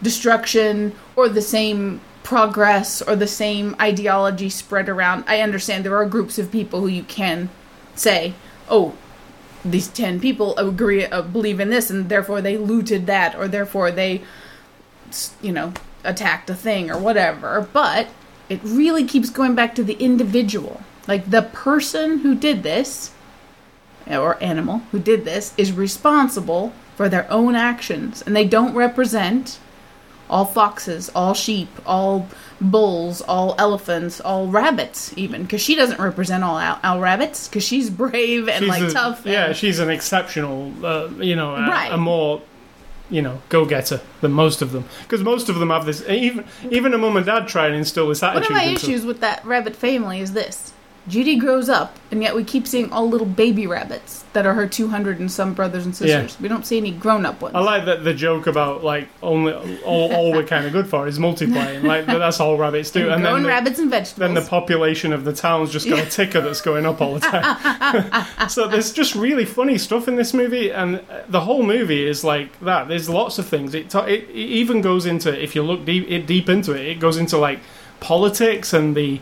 [0.00, 5.22] destruction or the same progress or the same ideology spread around.
[5.26, 7.50] I understand there are groups of people who you can
[7.94, 8.32] say,
[8.70, 8.94] oh,
[9.62, 13.90] these 10 people agree uh, believe in this and therefore they looted that or therefore
[13.90, 14.22] they
[15.42, 18.08] you know attacked a thing or whatever but
[18.48, 23.12] it really keeps going back to the individual like the person who did this
[24.06, 29.58] or animal who did this is responsible for their own actions and they don't represent
[30.28, 32.28] all foxes, all sheep, all
[32.60, 38.48] bulls, all elephants, all rabbits, even because she doesn't represent all rabbits because she's brave
[38.48, 39.22] and She's like a- tough.
[39.24, 41.92] Yeah, and- she's an exceptional, uh, you know, a, Right.
[41.92, 42.42] a more,
[43.10, 44.84] you know, go-getter than most of them.
[45.02, 46.04] Because most of them have this.
[46.08, 48.50] Even even a mum and dad try and instill this One attitude.
[48.50, 50.72] of my issues with that rabbit family is this:
[51.10, 54.66] Judy grows up, and yet we keep seeing all little baby rabbits that are her
[54.66, 56.40] two hundred and some brothers and sisters.
[56.40, 57.56] We don't see any grown-up ones.
[57.56, 61.08] I like that the joke about like only all, all we're kind of good for
[61.08, 61.82] is multiplying.
[61.82, 63.10] Like that's all rabbits do.
[63.10, 64.18] and then the, rabbits and vegetables.
[64.18, 67.20] then the population of the town's just got a ticker that's going up all the
[67.20, 68.38] time.
[68.48, 72.58] so there's just really funny stuff in this movie, and the whole movie is like
[72.60, 72.86] that.
[72.86, 73.74] There's lots of things.
[73.74, 76.86] It ta- it, it even goes into if you look deep it deep into it,
[76.86, 77.58] it goes into like
[77.98, 79.20] politics and the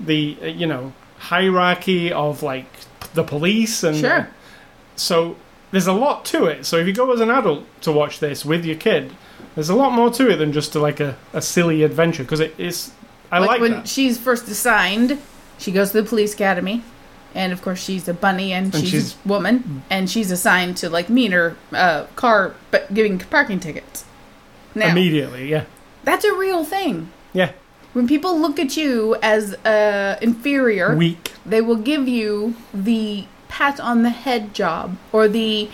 [0.00, 2.66] the uh, you know hierarchy of like
[3.14, 4.28] the police and Sure.
[4.96, 5.36] so
[5.70, 6.64] there's a lot to it.
[6.66, 9.12] So if you go as an adult to watch this with your kid,
[9.54, 12.40] there's a lot more to it than just to like a, a silly adventure because
[12.40, 12.92] it is.
[13.32, 13.88] I like, when that.
[13.88, 15.18] she's first assigned,
[15.58, 16.82] she goes to the police academy,
[17.34, 20.76] and of course she's a bunny and, And she's, she's- a woman, and she's assigned
[20.78, 24.04] to like meter uh, car, but giving parking tickets.
[24.74, 25.64] Now Immediately, yeah,
[26.04, 27.10] that's a real thing.
[27.32, 27.52] yeah,
[27.96, 31.32] When people look at you as uh, inferior, weak.
[31.46, 35.70] they will give you the pat on the head job or the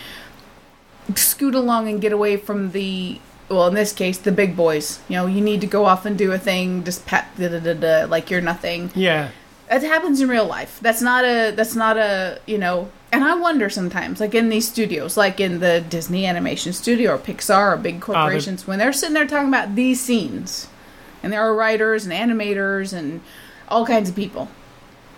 [1.16, 5.00] scoot along and get away from the well in this case the big boys.
[5.08, 7.58] You know you need to go off and do a thing just pat da, da,
[7.58, 8.92] da, da, like you're nothing.
[8.94, 9.30] Yeah,
[9.68, 10.78] that happens in real life.
[10.80, 14.66] That's not a that's not a you know and i wonder sometimes like in these
[14.66, 19.12] studios like in the disney animation studio or pixar or big corporations when they're sitting
[19.12, 20.66] there talking about these scenes
[21.22, 23.20] and there are writers and animators and
[23.68, 24.48] all kinds of people.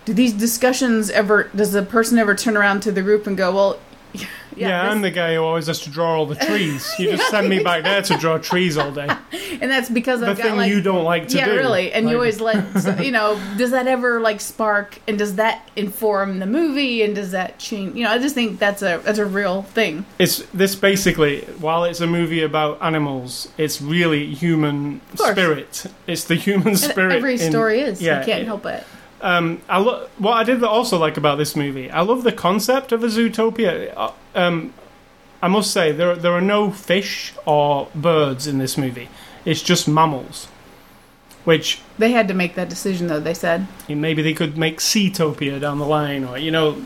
[0.05, 3.53] Do these discussions ever does the person ever turn around to the group and go
[3.53, 3.79] well
[4.55, 4.83] yeah, yeah.
[4.83, 6.91] this- I'm the guy who always has to draw all the trees.
[6.99, 9.07] You just send me back there to draw trees all day.
[9.61, 11.37] and that's because The i've got thing like you don't like to do.
[11.37, 11.55] yeah, do.
[11.55, 11.91] really.
[11.91, 13.39] And Like, you always let so, you know.
[13.57, 14.99] Does that ever like spark?
[15.07, 17.01] And does that inform the movie?
[17.03, 17.95] And does that change?
[17.95, 20.05] You know, I just think that's a that's a real thing.
[20.19, 21.41] It's this basically.
[21.59, 25.85] While it's a movie about animals, it's really human spirit.
[26.07, 27.15] It's the human And spirit.
[27.15, 28.01] every in- story is.
[28.01, 28.83] yeah, you can't it- help it.
[29.21, 32.91] Um, I lo- what I did also like about this movie, I love the concept
[32.91, 33.93] of a zootopia.
[33.95, 34.73] Uh, Um,
[35.41, 39.09] I must say there there are no fish or birds in this movie.
[39.45, 40.47] It's just mammals,
[41.45, 43.19] which They had to make that decision, though.
[43.19, 46.83] They said, maybe they could make Seatopia down the line, or you know,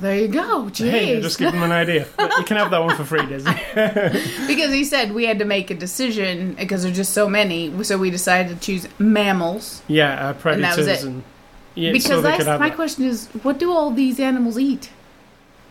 [0.00, 2.06] "There you go, jeez." hey, just give them an idea.
[2.16, 3.54] But you can have that one for free, Disney.
[4.46, 7.96] because he said we had to make a decision because there's just so many, so
[7.98, 9.82] we decided to choose mammals.
[9.88, 11.02] yeah, uh, predators was it.
[11.04, 11.22] and
[11.74, 14.90] yeah, because so my question: is what do all these animals eat?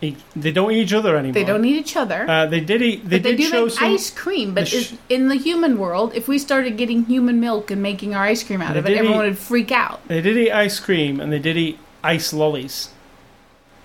[0.01, 1.33] Eat- They don't eat each other anymore.
[1.33, 2.29] They don't eat each other.
[2.29, 3.07] Uh, they did eat.
[3.09, 3.93] They but they did do show some.
[3.93, 4.53] ice cream.
[4.53, 8.23] But sh- in the human world, if we started getting human milk and making our
[8.23, 10.05] ice cream out of it, everyone eat- would freak out.
[10.09, 12.89] They did eat ice cream and they did eat ice lollies.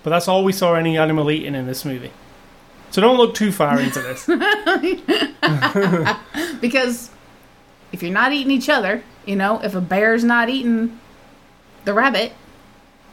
[0.03, 2.11] But that's all we saw any animal eating in this movie.
[2.91, 4.27] So don't look too far into this.
[6.61, 7.09] Because
[7.91, 10.99] if you're not eating each other, you know, if a bear's not eating
[11.89, 12.33] the rabbit,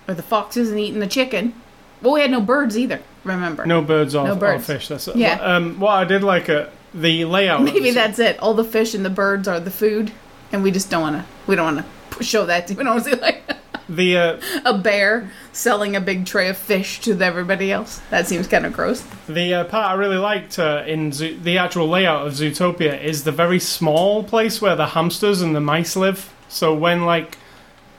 [0.06, 1.54] or the fox isn't eating the chicken,
[2.02, 3.00] well, we had no birds either.
[3.24, 3.64] Remember?
[3.64, 4.88] No birds or, No or fish.
[4.88, 5.40] That's Yeah.
[5.40, 7.62] Um, what I did like uh, the layout.
[7.62, 8.38] Maybe that's it.
[8.38, 10.12] All the fish and the birds are the food,
[10.52, 11.24] and we just don't want to.
[11.46, 12.66] We don't want to show that.
[12.66, 13.42] To, we don't want to see like
[13.88, 18.02] the uh, a bear selling a big tray of fish to everybody else.
[18.10, 19.02] That seems kind of gross.
[19.26, 23.32] the uh, part I really liked uh, in the actual layout of Zootopia is the
[23.32, 26.30] very small place where the hamsters and the mice live.
[26.48, 27.38] So when like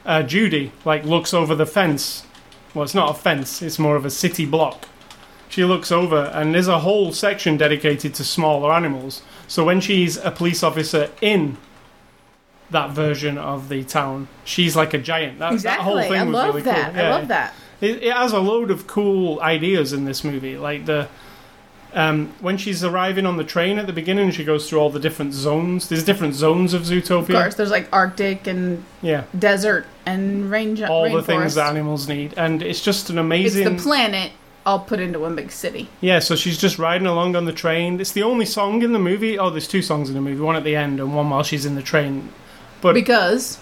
[0.07, 2.25] uh, Judy like looks over the fence,
[2.73, 4.87] well, it's not a fence; it's more of a city block.
[5.49, 9.21] She looks over, and there's a whole section dedicated to smaller animals.
[9.47, 11.57] So when she's a police officer in
[12.71, 14.27] that version of the town.
[14.43, 15.39] She's like a giant.
[15.39, 16.17] That, that whole exactly.
[16.17, 16.93] thing I was love really that.
[16.93, 17.01] cool.
[17.01, 17.53] I love that.
[17.79, 21.07] It, it has a load of cool ideas in this movie, like the
[21.97, 24.99] um, when she's arriving on the train at the beginning, she goes through all the
[24.99, 25.89] different zones.
[25.89, 27.19] There's different zones of Zootopia.
[27.21, 30.81] Of course, there's like Arctic and Yeah, desert and range.
[30.83, 33.75] all the things that animals need, and it's just an It's amazing.
[33.77, 34.31] the planet
[34.65, 35.89] all put into one big city.
[36.01, 37.99] yeah, so she's just riding along on the train.
[38.01, 39.39] It's the only song in the movie.
[39.39, 40.41] Oh, there's two songs in the movie.
[40.41, 42.29] One at the end and one while she's in the train.
[42.81, 43.59] But because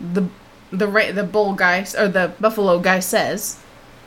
[0.00, 0.28] the
[0.70, 3.58] the ra- the bull guy or the buffalo guy says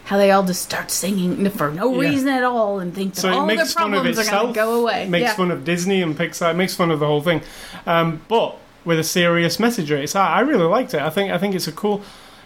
[0.10, 2.10] how they all just start singing for no Yeah.
[2.10, 4.32] reason at all and think that so it all their makes fun of problems are
[4.32, 5.08] going to go away.
[5.08, 5.36] Makes yeah.
[5.36, 6.50] fun of Disney and Pixar.
[6.50, 7.42] It makes fun of the whole thing,
[7.86, 9.92] um, but with a serious message.
[9.92, 11.02] It's I I really liked it.
[11.02, 12.02] I think I think it's a cool.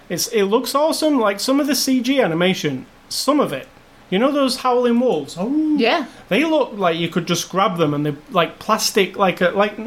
[0.10, 1.18] It's it looks awesome.
[1.22, 3.70] Like some of the CG animation, some of it.
[4.10, 5.38] You know those howling wolves?
[5.40, 9.40] Oh, yeah, they look like you could just grab them and they're like plastic, like
[9.40, 9.80] a like.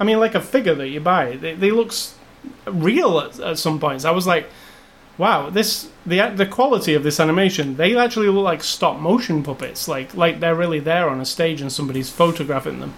[0.00, 1.36] I mean, like a figure that you buy.
[1.36, 1.92] They, they look
[2.66, 4.04] real at, at some points.
[4.04, 4.48] I was like,
[5.20, 7.76] wow, this the the quality of this animation.
[7.76, 9.86] They actually look like stop motion puppets.
[9.86, 12.94] Like like they're really there on a stage and somebody's photographing them.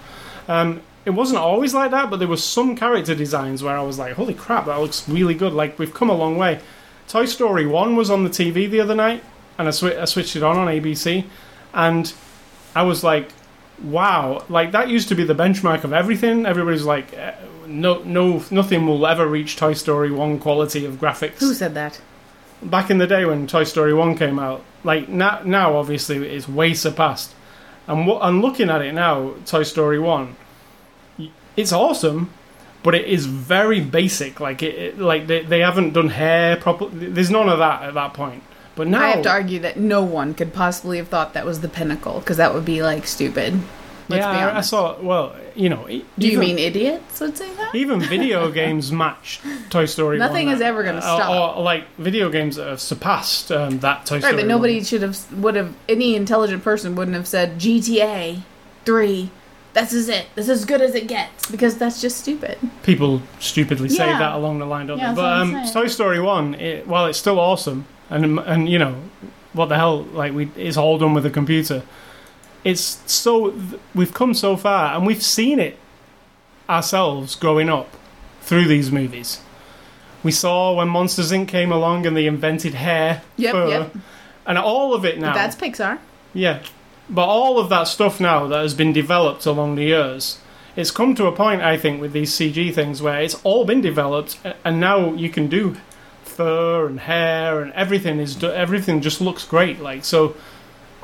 [0.48, 3.98] Um, it wasn't always like that, but there was some character designs where I was
[3.98, 5.52] like, holy crap, that looks really good.
[5.52, 6.61] Like we've come a long way.
[7.08, 9.22] Toy Story One was on the TV the other night,
[9.58, 11.24] and I, swi- I switched it on on ABC,
[11.74, 12.12] and
[12.74, 13.30] I was like,
[13.82, 16.46] wow, like that used to be the benchmark of everything.
[16.46, 17.35] Everybody's like, eh,
[17.66, 21.40] no, no, nothing will ever reach Toy Story One quality of graphics.
[21.40, 22.00] who said that?
[22.62, 26.48] Back in the day when Toy Story One came out, like now, now obviously it's
[26.48, 27.35] way surpassed.
[27.87, 30.37] And what I'm looking at it now, Toy Story One,
[31.57, 32.31] it's awesome,
[32.83, 34.40] but it is very basic.
[34.40, 37.09] Like it, it like they, they haven't done hair properly.
[37.09, 38.42] There's none of that at that point.
[38.75, 41.61] But now I have to argue that no one could possibly have thought that was
[41.61, 43.61] the pinnacle because that would be like stupid.
[44.08, 45.00] Let's yeah, be I- saw.
[45.00, 45.86] Well, you know,
[46.18, 47.74] Do you mean idiots would say that?
[47.74, 50.18] even video games match Toy Story?
[50.18, 51.56] Nothing 1 is ever gonna Uh, stop.
[51.56, 54.22] Or, like video games that have surpassed um, that Toy Right, Story.
[54.22, 54.48] Right, but 1.
[54.48, 58.40] nobody should have would have any intelligent person wouldn't have said GTA
[58.84, 59.30] three.
[59.74, 60.26] This is it.
[60.34, 62.58] This is as good as it gets because that's just stupid.
[62.82, 64.18] people stupidly say Yeah.
[64.18, 65.16] that along the line, don't Yeah, they?
[65.22, 65.64] But um.
[65.72, 68.96] Toy Story One, it, while it's still awesome, and and you know,
[69.54, 71.82] what the hell, like we, it's all done with a computer.
[72.64, 73.55] It's so
[73.94, 75.79] we've come so far, and we've seen it
[76.68, 77.88] ourselves growing up
[78.40, 79.40] through these movies.
[80.22, 81.48] We saw when Monsters Inc.
[81.48, 83.96] came along and they invented hair, Yep, fur, yep.
[84.46, 85.33] and all of it now.
[85.33, 85.98] But that's Pixar.
[86.33, 86.62] Yeah,
[87.11, 90.38] but all of that stuff now that has been developed along the years,
[90.77, 93.81] it's come to a point I think with these CG things where it's all been
[93.81, 95.77] developed, and now you can do
[96.25, 99.81] fur and hair and everything is everything just looks great.
[99.81, 100.35] Like so,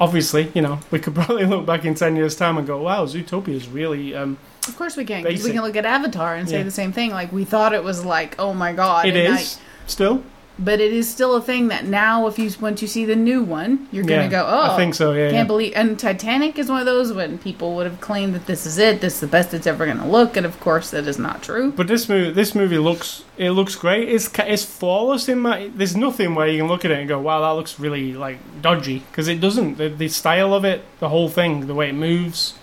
[0.00, 3.04] obviously, you know, we could probably look back in ten years' time and go, "Wow,
[3.06, 5.22] Zootopia is really." Um, Of course we can.
[5.22, 5.52] 'cause we Basic.
[5.54, 6.62] can look at Avatar and say Yeah.
[6.64, 7.10] the same thing.
[7.10, 10.22] Like we thought it was like, oh my god, it and is still.
[10.60, 13.42] But it is still a thing that now, if you once you see the new
[13.42, 15.12] one, you're gonna yeah, go, oh, I think so.
[15.12, 15.44] Yeah, can't yeah.
[15.44, 15.72] believe.
[15.76, 19.00] And Titanic is one of those when people would have claimed that this is it,
[19.00, 21.70] this is the best it's ever gonna look, and of course that is not true.
[21.70, 24.08] But this movie, this movie looks it looks great.
[24.08, 25.70] It's it's flawless in my.
[25.72, 28.38] There's nothing where you can look at it and go, "Wow, that looks really like
[28.60, 29.78] dodgy," because it doesn't.
[29.78, 32.54] The, the style of it, the whole thing, the way it moves,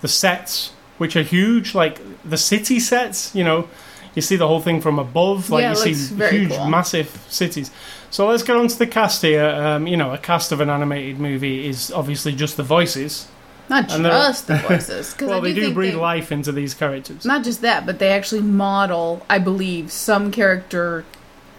[0.00, 3.32] the sets, which are huge, like the city sets.
[3.36, 3.68] You know,
[4.14, 6.66] you see the whole thing from above, like Yeah, you see huge, cool.
[6.68, 7.70] massive cities.
[8.10, 9.44] So let's get on to the cast here.
[9.44, 13.26] Um, you know, a cast of an animated movie is obviously just the voices.
[13.68, 16.74] Not And just the voices, because Well, do, they do breathe they, life into these
[16.74, 17.24] characters.
[17.24, 21.04] Not just that, but they actually model, I believe, some character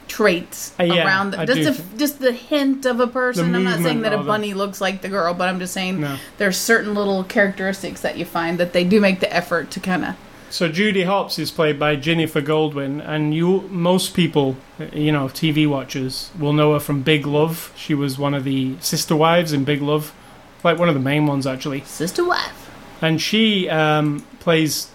[0.08, 1.48] traits Uh, yeah, around them.
[1.48, 3.56] Just a, just the hint of a person.
[3.56, 6.18] I'm not saying that a bunny looks like the girl, but I'm just saying No.
[6.38, 10.06] there's certain little characteristics that you find that they do make the effort to kind
[10.06, 10.15] of.
[10.49, 14.55] So Judy Hopps is played by Ginnifer Goodwin, and you most people,
[14.93, 17.73] you know, TV watchers will know her from Big Love.
[17.75, 20.13] She was one of the sister wives in Big Love,
[20.63, 21.81] like one of the main ones actually.
[21.81, 22.69] Sister wife.
[23.01, 24.89] And she um, plays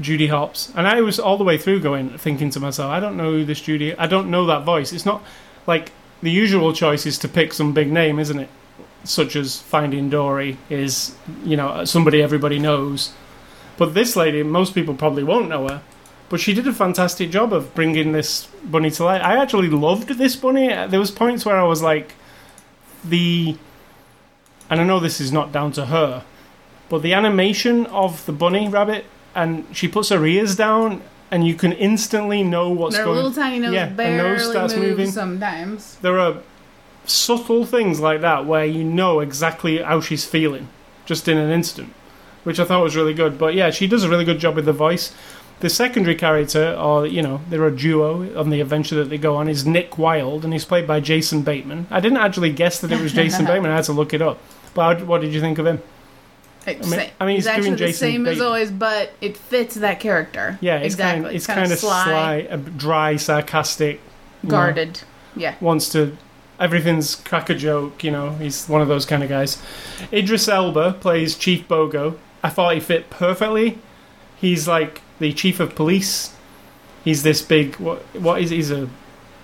[0.00, 3.16] Judy Hopps, and I was all the way through going thinking to myself, I don't
[3.16, 3.96] know who this Judy.
[3.98, 4.92] I don't know that voice.
[4.92, 5.22] It's not
[5.66, 8.48] like the usual choice is to pick some big name, isn't it?
[9.04, 11.14] Such as Finding Dory is,
[11.44, 13.12] you know, somebody everybody knows.
[13.78, 15.82] But this lady, most people probably won't know her.
[16.28, 19.22] But she did a fantastic job of bringing this bunny to life.
[19.22, 20.68] I actually loved this bunny.
[20.68, 22.12] There was points where I was like,
[23.02, 23.56] the,
[24.68, 26.24] and I know this is not down to her,
[26.90, 31.54] but the animation of the bunny rabbit, and she puts her ears down, and you
[31.54, 33.16] can instantly know what's Their going.
[33.16, 35.10] little tiny nose yeah, barely nose starts moves moving.
[35.10, 35.96] sometimes.
[36.02, 36.38] There are
[37.06, 40.68] subtle things like that where you know exactly how she's feeling,
[41.06, 41.94] just in an instant,
[42.44, 43.38] which I thought was really good.
[43.38, 45.12] But yeah, she does a really good job with the voice.
[45.60, 49.34] The secondary character, or you know, they're a duo on the adventure that they go
[49.36, 51.86] on, is Nick Wilde, and he's played by Jason Bateman.
[51.90, 53.70] I didn't actually guess that it was Jason Bateman.
[53.72, 54.38] I had to look it up.
[54.74, 55.82] But what did you think of him?
[56.66, 59.36] It's I mean- I mean, he's actually doing the Jason same as always, but it
[59.36, 60.58] fits that character.
[60.60, 61.22] Yeah, it's exactly.
[61.24, 64.00] kind, it's kinda kind of sly, uh, dry, sarcastic,
[64.42, 65.00] you know, guarded.
[65.34, 65.54] Yeah.
[65.60, 66.16] wants to.
[66.60, 68.30] Everything's crack a joke, you know.
[68.30, 69.62] He's one of those kind of guys.
[70.12, 72.16] Idris Elba plays Chief Bogo.
[72.42, 73.78] I thought he fit perfectly.
[74.40, 76.34] He's like the chief of police.
[77.04, 77.76] He's this big.
[77.76, 78.02] What?
[78.14, 78.50] What is?
[78.50, 78.88] He's a,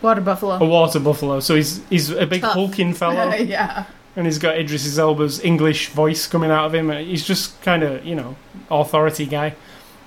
[0.02, 0.56] Water buffalo.
[0.56, 1.40] a water buffalo.
[1.40, 2.52] So he's he's a big Tough.
[2.54, 3.86] hulking fellow, yeah.
[4.16, 6.90] and he's got Idris Elba's English voice coming out of him.
[6.90, 8.36] Uh, he's just kind of you know
[8.70, 9.54] authority guy.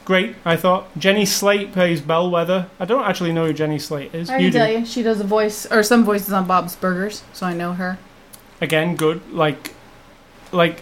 [0.06, 0.88] Great, I thought.
[0.98, 2.68] Jenny Slate plays Bellwether.
[2.80, 4.30] I don't actually know who Jenny Slate is.
[4.30, 4.58] I You can do.
[4.60, 7.74] tell you, she does a voice or some voices on Bob's Burgers, so I know
[7.74, 7.98] her.
[8.62, 9.74] again good like
[10.52, 10.82] like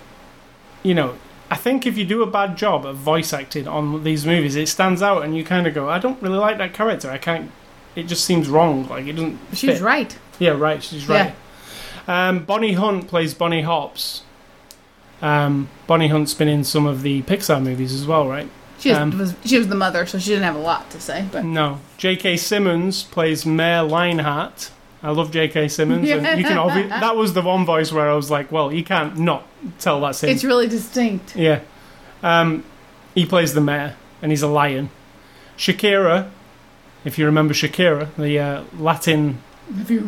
[0.84, 1.16] you know
[1.52, 4.68] i think if you do a bad job of voice acting on these movies it
[4.68, 7.52] stands out and you kind of go i don't really like that character i can't
[7.96, 9.82] it just seems wrong like it doesn't She's fit.
[9.82, 10.18] right.
[10.40, 11.34] yeah right she's right
[12.08, 14.24] um, bonnie hunt plays bonnie hopps
[15.22, 18.98] um, bonnie hunt's been in some of the pixar movies as well right She was,
[18.98, 21.26] Um, was she was the mother, so she didn't have a lot to say.
[21.32, 24.72] But no j.k simmons plays mayor lionheart
[25.06, 25.68] I love J.K.
[25.68, 28.74] Simmons, and you can obvi- that was the one voice where I was like, "Well,
[28.74, 31.36] you can't not tell that's him." it's really distinct.
[31.36, 31.60] Yeah.
[32.24, 32.64] Um,
[33.14, 34.90] he plays the mayor, and he's a lion.
[35.58, 36.30] Shakira,
[37.04, 39.38] if you remember Shakira, the uh, Latin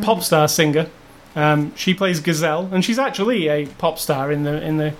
[0.01, 0.87] pop star singer,
[1.35, 4.93] um, she plays Gazelle, and she's actually a pop star in the in the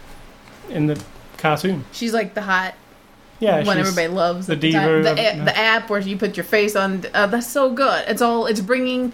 [0.70, 1.02] in the
[1.38, 1.86] cartoon.
[1.92, 2.76] She's like the hot
[3.40, 4.46] Yeah, one everybody loves.
[4.46, 7.04] the diva the, the app where you put your face on.
[7.16, 8.06] Uh, that's so good.
[8.08, 8.46] It's all.
[8.46, 9.12] It's bringing.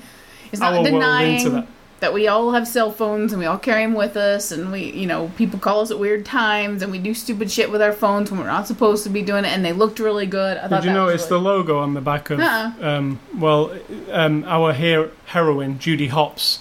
[0.53, 1.67] It's not Our denying that.
[1.99, 4.91] that we all have cell phones and we all carry them with us, and we,
[4.93, 7.91] you know, people call us at weird times, and we do stupid shit with our
[7.91, 10.57] phones when we're not supposed to be doing it, and they looked really good.
[10.57, 12.39] I thought Did you notice the logo on the back of?
[12.39, 12.71] Uh-uh.
[12.81, 13.73] Um, well,
[14.11, 16.59] um, our her- heroine Judy Hopps.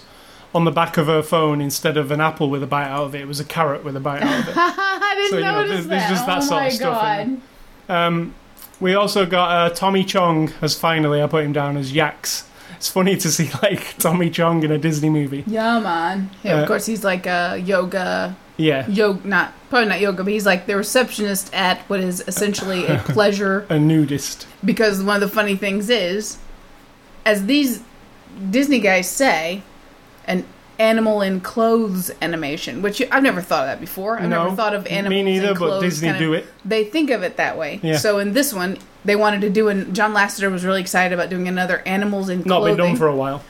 [0.55, 3.15] On the back of her phone, instead of an apple with a bite out of
[3.15, 4.53] it, it was a carrot with a bite out of it.
[4.57, 6.09] I didn't So, you know, notice there's- there's that.
[6.09, 7.41] just that oh sort of stuff god!
[7.89, 8.35] Um,
[8.79, 12.43] we also got uh, Tommy Chong as finally I put him down as Yax.
[12.83, 15.45] It's funny to see like Tommy Chong in a Disney movie.
[15.47, 16.29] Yeah, man.
[16.43, 20.33] Yeah, Uh, of course, he's like a yoga, Yeah, yoga, not probably not yoga, but
[20.33, 23.65] he's like the receptionist at what is essentially a pleasure.
[23.69, 24.47] a nudist.
[24.65, 26.39] Because one of the funny things is,
[27.25, 27.81] as these
[28.49, 29.61] Disney guys say,
[30.27, 30.43] an
[30.79, 34.17] animal in clothes animation, which I've never thought of that before.
[34.19, 35.47] I've no, never thought of animals me neither.
[35.49, 35.83] in But clothes.
[35.83, 36.45] Disney kind of- do it.
[36.65, 37.79] They think of it that way.
[37.83, 37.97] Yeah.
[37.97, 41.29] So in this one, they wanted to do, and John Lasseter was really excited about
[41.29, 42.77] doing another animals in Not clothing.
[42.77, 43.43] been done for a while.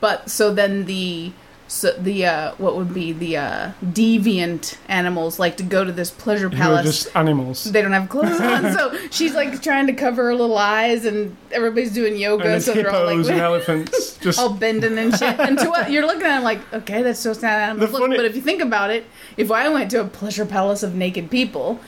[0.00, 1.32] But so then the
[1.68, 6.10] so the uh, what would be the uh, deviant animals like to go to this
[6.10, 6.86] pleasure palace.
[6.86, 7.64] just animals.
[7.64, 11.36] they don't have clothes on, so she's like trying to cover her little eyes, and
[11.50, 14.16] everybody's doing yoga, there's so they're all hippos and like elephants.
[14.18, 15.38] Just all bending and shit.
[15.40, 17.90] And to what you're looking at, them like, okay, that's so sad animals.
[17.90, 19.04] Look, funny- but if you think about it,
[19.36, 21.80] if I went to a pleasure palace of naked people,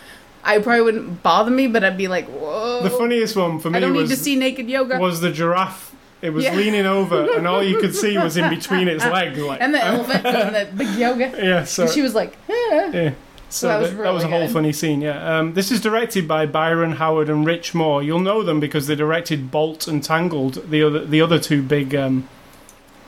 [0.45, 2.83] I probably wouldn't bother me, but I'd be like, whoa.
[2.83, 4.99] the funniest one for me I don't was need to see naked yoga.
[4.99, 5.95] was the giraffe.
[6.21, 6.55] It was Yeah.
[6.55, 9.39] leaning over, and all you could see was in between its legs.
[9.39, 11.33] Like, and the elephant doing the big yoga.
[11.41, 12.91] yeah, so and she was like, eh.
[12.93, 13.11] Yeah.
[13.51, 14.53] So that that was was, that was a whole good.
[14.53, 15.39] funny scene, yeah.
[15.39, 18.03] Um, this is directed by Byron Howard and Rich Moore.
[18.03, 21.95] You'll know them because they directed Bolt and Tangled, the other the other two big
[21.95, 22.29] um,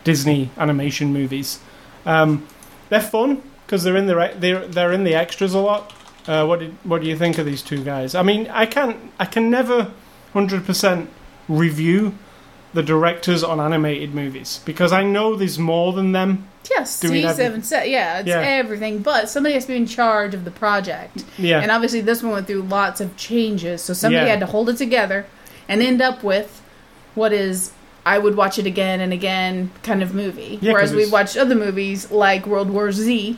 [0.05, 1.59] Disney animation movies.
[2.07, 2.47] Um,
[2.89, 5.93] they're fun because they're in the re- they're they're in the extras a lot.
[6.27, 8.15] Uh, what did, what do you think of these two guys?
[8.15, 9.91] I mean, I can I can never
[10.33, 11.11] hundred percent
[11.49, 12.15] review
[12.73, 16.47] the directors on animated movies because I know there's more than them.
[16.71, 17.89] Yes, doing seven set.
[17.89, 18.41] Yeah, it's Yeah.
[18.41, 18.99] everything.
[19.01, 22.33] But somebody has to be in charge of the project, Yeah, and obviously this one
[22.33, 23.83] went through lots of changes.
[23.83, 24.31] So somebody Yeah.
[24.31, 25.27] had to hold it together
[25.69, 26.61] and end up with
[27.15, 27.73] what is
[28.07, 30.59] I would watch it again and again kind of movie.
[30.63, 33.37] Yeah, Whereas 'cause we it's- watched other movies like World War Z,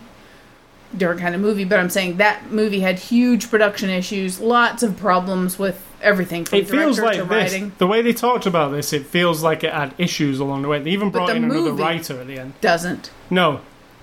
[0.96, 1.64] different kind of movie.
[1.64, 6.59] But I'm saying that movie had huge production issues, lots of problems with everything from
[6.59, 7.31] it feels like to this.
[7.31, 7.72] writing.
[7.78, 10.81] The way they talked about this, it feels like it had issues along the way.
[10.81, 12.55] They even brought in another writer at the end.
[12.61, 13.61] Doesn't No,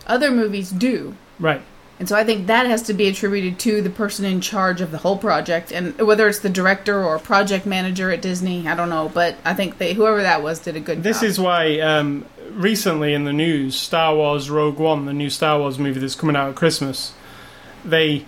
[0.07, 1.15] other movies do?
[1.39, 1.61] right.
[1.99, 4.91] And so I think that has to be attributed to the person in charge of
[4.91, 8.87] the whole project, and whether it's the director or project manager at Disney, I don't
[8.89, 9.11] know.
[9.13, 11.25] But I think they, whoever that was, did a good This job.
[11.29, 15.79] is why um, recently in the news, Star Wars Rogue One, the new Star Wars
[15.79, 17.13] movie that's coming out at Christmas,
[17.83, 18.25] they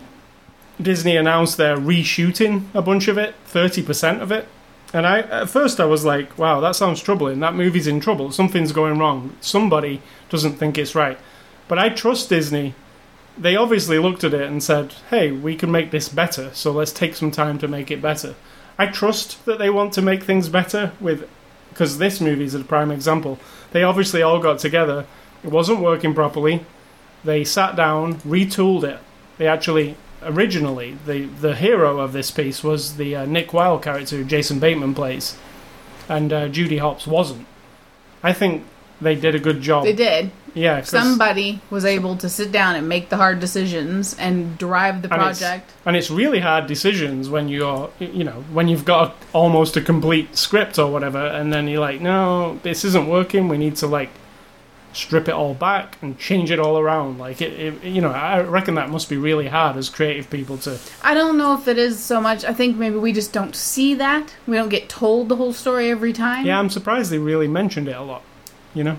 [0.82, 4.48] Disney announced they're reshooting a bunch of it, thirty percent of it.
[4.94, 7.40] And I at first I was like, "Wow, that sounds troubling.
[7.40, 8.32] That movie's in trouble.
[8.32, 9.36] Something's going wrong.
[9.42, 11.18] Somebody doesn't think it's right."
[11.68, 12.76] But I trust Disney.
[13.38, 16.50] They obviously looked at it and said, "Hey, we can make this better.
[16.54, 18.36] So let's take some time to make it better."
[18.78, 21.28] I trust that they want to make things better with
[21.70, 23.40] because this movie is a prime example.
[23.72, 25.06] They obviously all got together.
[25.44, 26.66] It wasn't working properly.
[27.24, 29.00] They sat down, retooled it.
[29.38, 34.24] They actually originally the the hero of this piece was the uh, Nick Wilde character
[34.24, 35.38] Jason Bateman plays,
[36.08, 37.48] and uh, Judy Hopps wasn't.
[38.24, 38.64] I think
[39.00, 39.84] they did a good job.
[39.84, 40.32] They did.
[40.54, 45.14] Yeah, Somebody was able to sit down and make the hard decisions and drive the
[45.14, 45.72] And it's- project.
[45.86, 50.36] and it's really hard decisions when you're you know when you've got almost a complete
[50.38, 54.10] script or whatever and then you're like no this isn't working we need to like
[54.94, 58.42] strip it all back and change it all around like it, it you know i
[58.42, 61.78] reckon that must be really hard as creative people to I don't know if it
[61.78, 62.44] is so much.
[62.44, 64.36] I think maybe we just don't see that.
[64.48, 66.46] We don't get told the whole story every time.
[66.46, 68.22] yeah i'm surprised they really mentioned it a lot
[68.74, 68.98] you know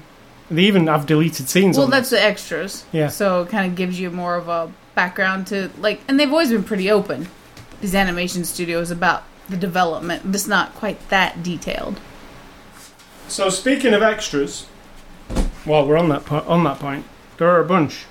[0.54, 2.84] they even have deleted scenes Well, that's the extras.
[2.92, 3.08] Yeah.
[3.08, 6.50] So it kind of gives you more of a background to like, and they've always
[6.50, 7.28] been pretty open.
[7.80, 12.00] These animation studios about the development, but it's not quite that detailed.
[13.28, 14.66] so speaking of extras
[15.64, 17.04] while we're on that po- on that point
[17.38, 18.04] there are a bunch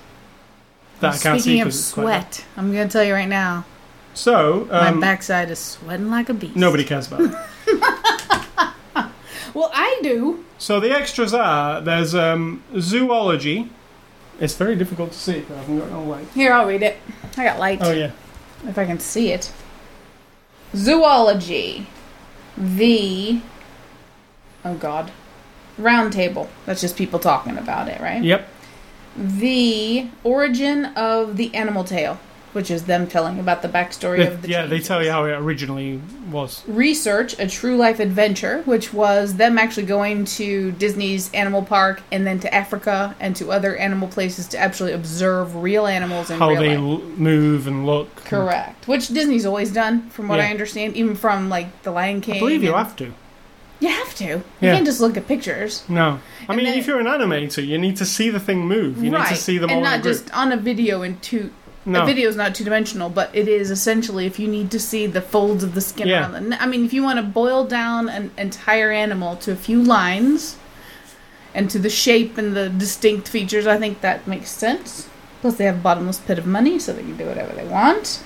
[1.00, 2.32] that i can't see Speaking of 'cause it's quite dark.
[2.34, 3.64] sweat, I'm gonna tell you right now,
[4.14, 6.56] so um, my backside is sweating like a beast.
[6.56, 7.32] nobody cares about it
[9.54, 10.44] Well, I do.
[10.58, 13.70] So the extras are there's um, zoology.
[14.40, 16.26] It's very difficult to see I haven't got no light.
[16.34, 16.96] Here, I'll read it.
[17.36, 17.78] I got light.
[17.82, 18.12] Oh yeah,
[18.66, 19.52] if I can see it.
[20.74, 21.86] Zoology.
[22.56, 23.40] The.
[24.64, 25.10] Oh God.
[25.78, 26.48] Round table.
[26.66, 28.22] That's just people talking about it, right?
[28.22, 28.48] yep.
[29.16, 32.18] The origin of the animal tale,
[32.52, 34.48] which is them telling about the backstory They- of the.
[34.48, 36.00] yeah, they tell you how it originally
[36.30, 36.62] was.
[36.66, 42.26] Research a true life adventure, which was them actually going to Disney's animal park and
[42.26, 46.54] then to Africa and to other animal places to actually observe real animals in How
[46.54, 48.14] they l- move and look.
[48.24, 48.86] Correct.
[48.88, 50.46] Which Disney's always done, from what Yeah.
[50.46, 52.36] I understand, even from like The Lion King.
[52.36, 53.12] I believe you and- have to.
[53.80, 54.24] You have to.
[54.24, 54.74] You Yeah.
[54.74, 55.82] can't just look at pictures.
[55.88, 58.60] No, I And mean then- if you're an animator, you need to see the thing
[58.64, 59.02] move.
[59.02, 59.22] You right.
[59.28, 60.14] need to see them and all not in a group.
[60.14, 61.50] just on a video in two.
[61.84, 64.78] No, A video is not two dimensional, but it is essentially if you need to
[64.78, 66.20] see the folds of the skin Yeah.
[66.20, 66.40] around the.
[66.40, 69.82] ne- I mean, if you want to boil down an entire animal to a few
[69.82, 70.56] lines,
[71.54, 75.08] and to the shape and the distinct features, I think that makes sense.
[75.42, 78.22] Plus, they have a bottomless pit of money, so they can do whatever they want.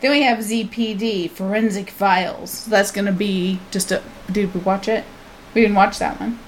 [0.00, 2.50] Then we have ZPD, Forensic Files.
[2.50, 4.02] So that's going to be just a.
[4.30, 5.04] Did we watch it?
[5.54, 6.38] We didn't watch that one.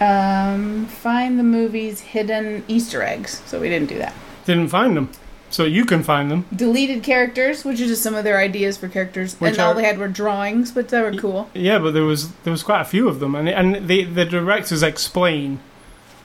[0.00, 3.42] Um, find the movie's hidden Easter eggs.
[3.46, 4.14] So we didn't do that.
[4.44, 5.08] didn't find them,
[5.52, 6.46] so you can find them.
[6.54, 9.84] Deleted characters, which is just some of their ideas for characters, Which and all they
[9.84, 11.48] had were drawings, but they were cool.
[11.54, 14.24] Yeah, but there was there was quite a few of them, and and the the
[14.24, 15.60] directors explain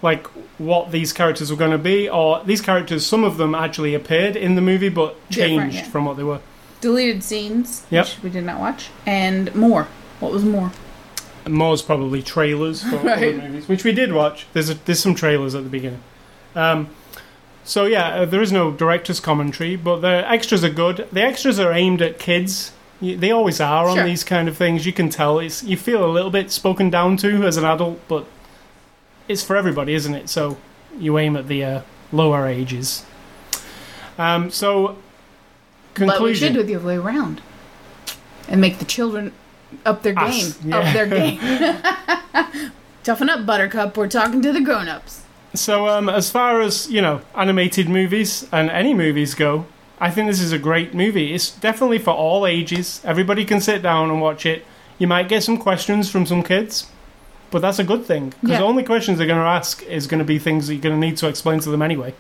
[0.02, 0.26] like
[0.60, 3.06] what these characters were going to be, or these characters.
[3.06, 5.84] Some of them actually appeared in the movie, but changed yeah.
[5.84, 6.40] from what they were.
[6.82, 8.06] Deleted scenes, Yep.
[8.06, 9.88] which we did not watch, and more.
[10.20, 10.72] What was more?
[11.48, 13.36] More's probably trailers for Right.
[13.36, 14.46] other movies, which we did watch.
[14.54, 16.02] There's a, there's some trailers at the beginning.
[16.56, 16.90] Um,
[17.68, 21.08] so yeah, uh, there is no director's commentary, but the extras are good.
[21.12, 22.72] The extras are aimed at kids.
[23.02, 24.06] They always are on Sure.
[24.06, 24.86] these kind of things.
[24.86, 28.00] You can tell it's you feel a little bit spoken down to as an adult,
[28.08, 28.26] but
[29.28, 30.30] it's for everybody, isn't it?
[30.30, 30.58] So
[30.98, 33.06] you aim at the uh, lower ages.
[34.18, 34.98] Um, so
[35.94, 36.54] But we should conclusion.
[36.54, 37.42] do it the other way around,
[38.48, 39.32] and make the children
[39.86, 40.48] up their game.
[40.48, 40.78] Us, yeah.
[40.80, 41.06] Up their
[42.66, 42.72] game.
[43.04, 43.96] Toughen up, Buttercup.
[43.96, 45.22] We're talking to the grown-ups.
[45.54, 49.66] So, um, as far as you know, animated movies and any movies go,
[50.00, 51.34] I think this is a great movie.
[51.34, 53.02] It's definitely for all ages.
[53.04, 54.66] Everybody can sit down and watch it.
[55.00, 56.88] You might get some questions from some kids,
[57.50, 58.58] but that's a good thing because Yeah.
[58.60, 61.00] the only questions they're going to ask is going to be things that you're going
[61.00, 62.14] to need to explain to them anyway.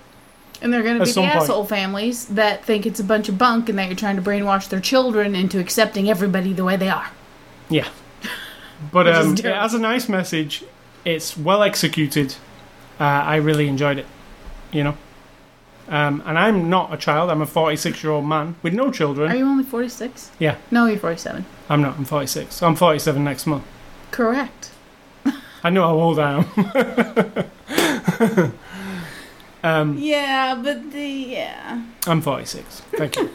[0.61, 1.35] And they're going to be the point.
[1.35, 4.69] asshole families that think it's a bunch of bunk and that you're trying to brainwash
[4.69, 7.09] their children into accepting everybody the way they are.
[7.69, 7.87] Yeah,
[8.91, 10.63] but um, it has a nice message.
[11.05, 12.35] It's well executed.
[12.99, 14.05] Uh, I really enjoyed it.
[14.71, 14.97] You know.
[15.89, 17.29] Um, and I'm not a child.
[17.29, 19.31] I'm a 46 year old man with no children.
[19.31, 20.31] Are you only 46?
[20.37, 20.57] Yeah.
[20.69, 21.45] No, you're 47.
[21.69, 21.97] I'm not.
[21.97, 22.61] I'm 46.
[22.61, 23.63] I'm 47 next month.
[24.11, 24.71] Correct.
[25.63, 27.43] I know how old I am.
[29.63, 31.83] um, Yeah, but the yeah.
[32.05, 32.81] I'm 46.
[32.97, 33.29] Thank you.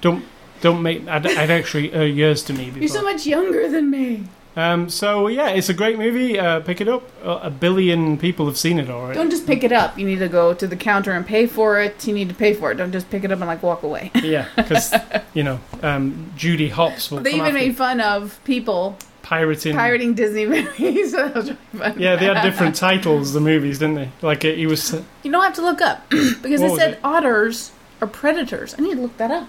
[0.00, 0.24] don't
[0.60, 1.06] don't make.
[1.08, 2.80] I'd, I'd actually uh, years to me before.
[2.80, 4.24] You're so much younger than me.
[4.56, 6.38] Um, so yeah, it's a great movie.
[6.38, 7.02] Uh, pick it up.
[7.24, 9.18] Uh, a billion people have seen it already.
[9.18, 9.98] Don't just pick it up.
[9.98, 12.06] You need to go to the counter and pay for it.
[12.06, 12.76] You need to pay for it.
[12.76, 14.10] Don't just pick it up and like walk away.
[14.14, 14.94] yeah, because
[15.34, 19.74] you know um, Judy Hopps will they even made fun of people pirating.
[19.74, 21.12] pirating Disney movies.
[21.14, 21.56] really.
[21.96, 23.32] Yeah, they had different titles.
[23.32, 24.10] The movies, didn't they?
[24.22, 24.92] Like it, he was.
[25.22, 27.00] You don't have to look up because they said it?
[27.04, 28.74] otters are predators.
[28.78, 29.48] I need to look that up.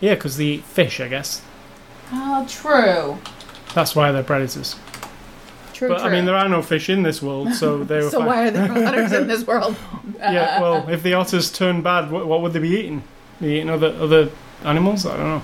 [0.00, 1.42] Yeah, because they eat fish, I guess.
[2.12, 3.18] Oh, true.
[3.78, 4.74] That's why they're predators.
[5.72, 6.08] True, But true.
[6.08, 8.26] I mean, there are no fish in this world, so they were so fine.
[8.26, 9.76] why are there otters in this world?
[10.18, 13.04] yeah, well, if the otters turn bad, what, what would they be eating?
[13.40, 14.32] Be eating other other
[14.64, 15.06] animals?
[15.06, 15.42] I don't know.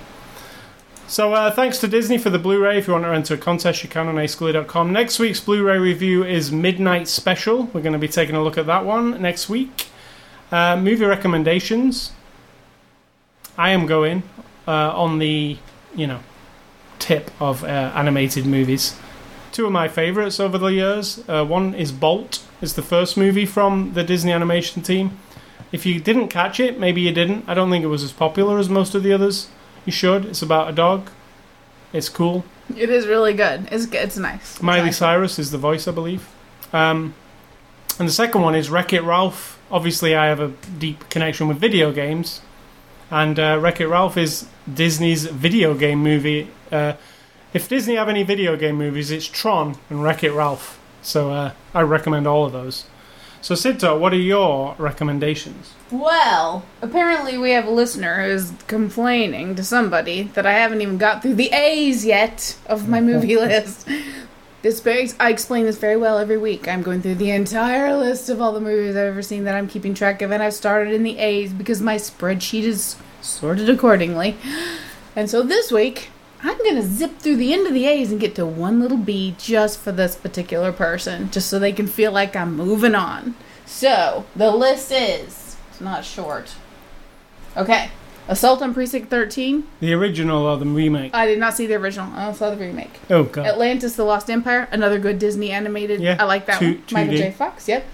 [1.06, 2.76] So uh, thanks to Disney for the Blu-ray.
[2.76, 4.92] If you want to enter a contest, you can on ascully.com.
[4.92, 7.66] Next week's Blu-ray review is Midnight Special.
[7.72, 9.86] We're going to be taking a look at that one next week.
[10.50, 12.10] Uh, movie recommendations.
[13.56, 14.24] I am going
[14.66, 15.56] uh, on the
[15.94, 16.18] you know
[17.04, 18.96] tip of uh, animated movies.
[19.52, 21.22] Two of my favourites over the years.
[21.28, 22.42] Uh, one is Bolt.
[22.62, 25.18] It's the first movie from the Disney animation team.
[25.70, 27.44] If you didn't catch it, maybe you didn't.
[27.46, 29.48] I don't think it was as popular as most of the others.
[29.84, 30.24] You should.
[30.24, 31.10] It's about a dog.
[31.92, 32.46] It's cool.
[32.74, 33.68] It is really good.
[33.70, 33.84] It's.
[33.92, 34.54] It's nice.
[34.54, 34.96] It's Miley nice.
[34.96, 36.26] Cyrus is the voice, I believe.
[36.72, 37.14] Um,
[37.98, 39.60] and the second one is Wreck It Ralph.
[39.70, 40.48] Obviously, I have a
[40.78, 42.40] deep connection with video games,
[43.10, 46.48] and uh, Wreck It Ralph is Disney's video game movie.
[46.74, 46.96] Uh,
[47.52, 50.80] if Disney have any video game movies, it's Tron and Wreck It Ralph.
[51.02, 52.86] So uh, I recommend all of those.
[53.40, 55.74] So Sidto, what are your recommendations?
[55.90, 61.22] Well, apparently we have a listener who's complaining to somebody that I haven't even got
[61.22, 63.86] through the A's yet of my movie list.
[64.62, 66.66] This very, I explain this very well every week.
[66.66, 69.68] I'm going through the entire list of all the movies I've ever seen that I'm
[69.68, 74.36] keeping track of, and I've started in the A's because my spreadsheet is sorted accordingly.
[75.16, 76.10] And so this week,
[76.44, 78.98] I'm going to zip through the end of the A's and get to one little
[78.98, 83.34] B just for this particular person, just so they can feel like I'm moving on.
[83.64, 85.56] So, the list is.
[85.70, 86.54] It's not short.
[87.56, 87.90] Okay.
[88.28, 89.66] Assault on Precinct 13.
[89.80, 91.14] The original or the remake?
[91.14, 92.12] I did not see the original.
[92.14, 92.92] I saw the remake.
[93.10, 93.46] Oh god.
[93.46, 94.68] Atlantis: The Lost Empire.
[94.70, 96.00] Another good Disney animated.
[96.00, 96.82] Yeah, I like that two- one.
[96.92, 97.18] Michael 2D.
[97.18, 97.30] J.
[97.32, 97.68] Fox.
[97.68, 97.84] Yep.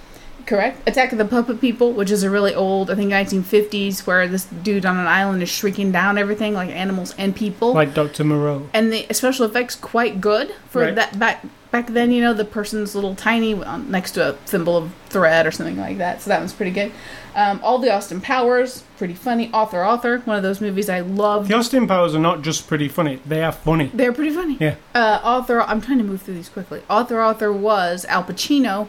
[0.47, 0.87] Correct.
[0.89, 4.45] Attack of the Puppet People, which is a really old, I think 1950s, where this
[4.45, 7.73] dude on an island is shrinking down everything, like animals and people.
[7.75, 8.25] Like Dr.
[8.25, 8.69] Moreau.
[8.75, 10.95] and the special effects quite good for Right.
[10.95, 12.11] that back back then.
[12.11, 15.77] You know, the person's little tiny um, next to a thimble of thread or something
[15.79, 16.21] like that.
[16.23, 16.91] So that was pretty good.
[17.37, 19.51] Um, all the Austin Powers, pretty funny.
[19.53, 21.47] Author, author, one of those movies I love.
[21.47, 23.89] The Austin Powers are not just pretty funny; they are funny.
[23.95, 24.57] They're pretty funny.
[24.59, 24.75] Yeah.
[24.95, 26.83] Uh, author, I'm trying to move through these quickly.
[26.91, 28.89] Author, author was Al Pacino,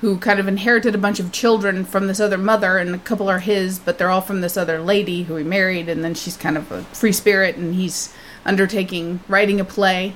[0.00, 3.28] who kind of inherited a bunch of children from this other mother, and a couple
[3.28, 6.36] are his, but they're all from this other lady who he married, and then she's
[6.36, 10.14] kind of a free spirit, and he's undertaking writing a play.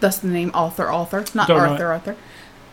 [0.00, 2.16] Thus the name author, author, not Don't Arthur, Arthur.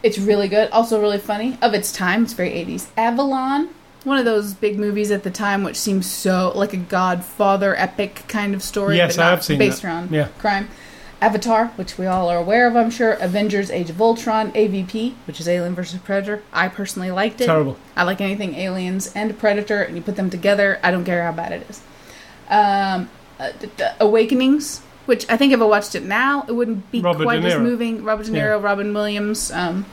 [0.03, 1.57] It's really good, also really funny.
[1.61, 2.87] Of its time, it's very 80s.
[2.95, 3.69] Avalon,
[4.03, 8.23] one of those big movies at the time, which seems so like a Godfather epic
[8.27, 9.87] kind of story, Yes, but I not have seen based that.
[9.87, 10.27] around Yeah.
[10.39, 10.69] crime.
[11.19, 13.13] Avatar, which we all are aware of, I'm sure.
[13.13, 16.43] Avengers: Age of Ultron, AVP, which is Alien vs Predator.
[16.53, 17.45] I personally liked it.
[17.47, 17.77] Terrible.
[17.95, 20.79] I like anything aliens and Predator, and you put them together.
[20.83, 21.81] I don't care how bad it is.
[22.49, 23.09] Um,
[23.39, 27.01] uh, d- d- Awakenings, which I think if I watched it now, it wouldn't be
[27.01, 28.03] Robert quite as moving.
[28.03, 28.61] Robert De Niro, Yeah.
[28.61, 29.51] Robin Williams.
[29.51, 29.85] Um,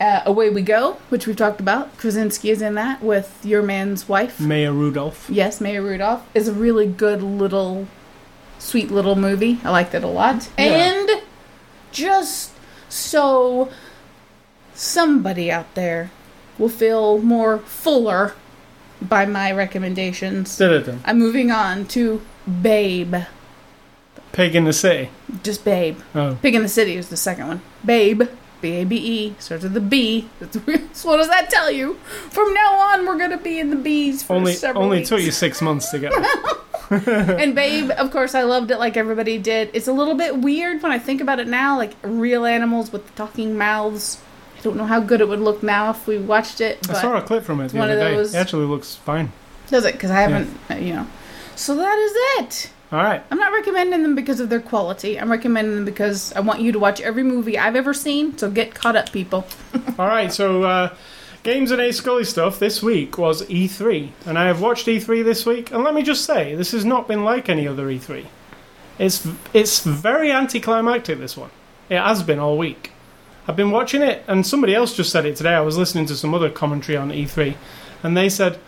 [0.00, 1.96] uh, Away We Go, which we've talked about.
[1.96, 4.40] Krasinski is in that with your man's wife.
[4.40, 5.28] Maya Rudolph.
[5.30, 7.86] Yes, Maya Rudolph is a really good little,
[8.62, 9.60] sweet little movie.
[9.64, 10.48] I liked it a lot.
[10.58, 10.64] Yeah.
[10.64, 11.22] And
[11.90, 12.52] just
[12.88, 13.70] so
[14.74, 16.10] somebody out there
[16.58, 18.34] will feel more fuller
[19.00, 21.00] by my recommendations, Did it then?
[21.04, 22.22] I'm moving on to
[22.62, 23.16] Babe.
[24.32, 25.10] Pig in the City.
[25.42, 25.98] Just Babe.
[26.14, 26.38] Oh.
[26.40, 27.60] Pig in the City was the second one.
[27.84, 28.22] Babe.
[28.62, 30.28] B A B E starts with a B.
[30.40, 30.54] That's,
[30.98, 31.94] so what does that tell you?
[32.30, 35.10] From now on, we're gonna be in the B's for Only several only weeks.
[35.10, 36.12] took you six months to get
[36.90, 39.70] and Babe, of course, I loved it like everybody did.
[39.72, 43.14] It's a little bit weird when I think about it now, like real animals with
[43.14, 44.20] talking mouths.
[44.58, 47.16] I don't know how good it would look now if we watched it, I saw
[47.16, 48.14] a clip from it the one other day.
[48.14, 49.32] those- It actually looks fine.
[49.68, 49.94] does it?
[49.94, 51.06] Because I haven't, uh, you know.
[51.56, 52.12] So that is
[52.44, 52.70] it.
[52.92, 53.24] All right.
[53.30, 55.18] I'm not recommending them because of their quality.
[55.18, 58.36] I'm recommending them because I want you to watch every movie I've ever seen.
[58.36, 59.46] So get caught up, people.
[59.98, 60.30] All right.
[60.30, 60.94] So, uh,
[61.42, 65.46] games and A Scully stuff this week was E3, and I have watched E3 this
[65.46, 65.72] week.
[65.72, 68.26] And let me just say, this has not been like any other E3.
[68.98, 71.18] It's it's very anticlimactic.
[71.18, 71.50] This one.
[71.88, 72.92] It has been all week.
[73.48, 75.54] I've been watching it, and somebody else just said it today.
[75.54, 77.56] I was listening to some other commentary on E3,
[78.02, 78.60] and they said,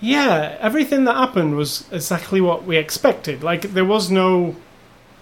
[0.00, 3.42] "Yeah, everything that happened was exactly what we expected.
[3.42, 4.56] Like there was no,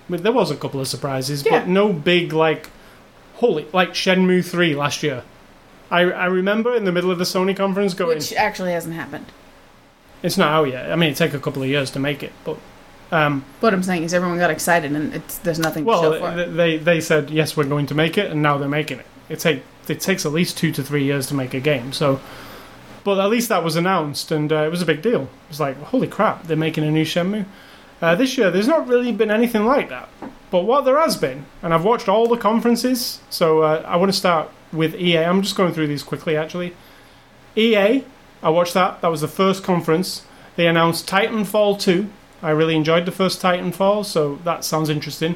[0.09, 1.61] I mean, there was a couple of surprises, Yeah.
[1.61, 2.71] but no big like,
[3.37, 5.23] holy like Shenmue three last year.
[5.91, 9.27] I I remember in the middle of the Sony conference going, Which actually hasn't happened.
[10.23, 10.91] it's not out yet.
[10.93, 12.59] I mean, it take a couple of years to make it, but."
[13.11, 16.21] Um, What I'm saying is everyone got excited and it's there's nothing to show for
[16.21, 19.07] well, they they said yes, we're going to make it, and now they're making it.
[19.31, 21.95] It take it takes at least two to three years to make a game.
[21.95, 22.21] So,
[23.09, 25.23] but at least that was announced, and uh, it was a big deal.
[25.23, 27.47] It was like, holy crap, they're making a new Shenmue.
[28.03, 30.11] Uh, this year, there's not really been anything like that.
[30.51, 34.13] But what there has been, and I've watched all the conferences, so uh, I want
[34.13, 35.21] to start with EA.
[35.21, 36.77] I'm just going through these quickly, actually.
[37.57, 38.05] EA,
[38.43, 39.01] I watched that.
[39.01, 40.27] That was the first conference.
[40.57, 42.11] They announced Titanfall 2.
[42.43, 45.35] I really enjoyed the first Titanfall, so that sounds interesting.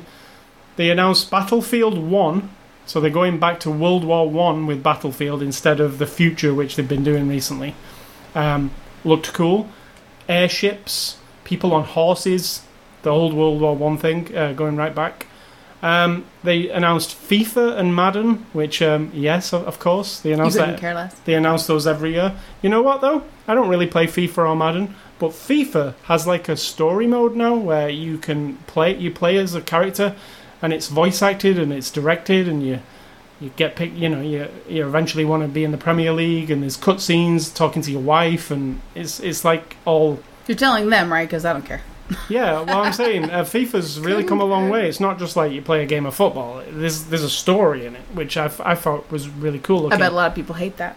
[0.77, 2.51] They announced Battlefield 1,
[2.93, 6.77] so they're going back to World War 1 with Battlefield instead of the future, which
[6.77, 7.75] they've been doing recently.
[8.35, 8.71] Um,
[9.03, 9.71] looked cool.
[10.29, 12.61] Airships, people on horses,
[13.01, 15.27] the old World War One thing, uh, going right back.
[15.83, 20.73] Um, they announced FIFA and Madden, which um, yes, of, of course, they announced couldn't
[20.73, 20.81] that.
[20.81, 21.19] care less.
[21.21, 22.35] They announce those every year.
[22.61, 23.25] You know what though?
[23.49, 27.55] I don't really play FIFA or Madden, but FIFA has like a story mode now
[27.55, 30.15] where you can play you play as a character
[30.63, 32.81] and it's voice acted and it's directed and you
[33.41, 36.51] you get picked, you know, you you eventually want to be in the Premier League
[36.51, 41.13] and there's cutscenes talking to your wife and it's it's like all You're telling them,
[41.13, 41.29] right?
[41.29, 41.81] Because I don't care.
[42.29, 44.89] yeah, well, I'm saying uh, FIFA's really come a long way.
[44.89, 46.63] It's not just like you play a game of football.
[46.71, 49.99] There's there's a story in it, which I, I thought was really cool I looking.
[49.99, 50.97] bet a lot of people hate that.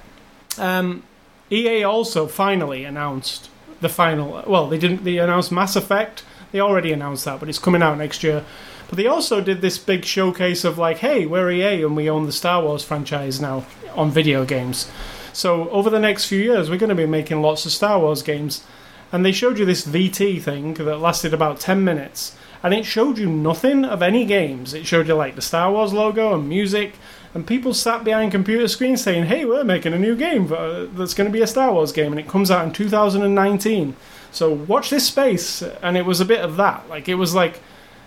[0.59, 1.03] Um,
[1.51, 3.49] EA also finally announced
[3.81, 4.43] the final.
[4.47, 5.03] Well, they didn't.
[5.03, 6.23] They announced Mass Effect.
[6.51, 8.43] They already announced that, but it's coming out next year.
[8.87, 12.25] But they also did this big showcase of like, hey, we're EA and we own
[12.25, 13.65] the Star Wars franchise now
[13.95, 14.89] on video games.
[15.33, 18.21] So over the next few years, we're going to be making lots of Star Wars
[18.21, 18.63] games.
[19.11, 22.35] And they showed you this VT thing that lasted about 10 minutes.
[22.63, 24.73] And it showed you nothing of any games.
[24.73, 26.95] It showed you like the Star Wars logo and music.
[27.33, 31.13] And people sat behind computer screens saying, hey, we're making a new game uh, that's
[31.13, 32.11] going to be a Star Wars game.
[32.11, 33.95] And it comes out in 2019.
[34.31, 35.61] So watch this space.
[35.61, 36.87] And it was a bit of that.
[36.89, 37.59] Like, it was like,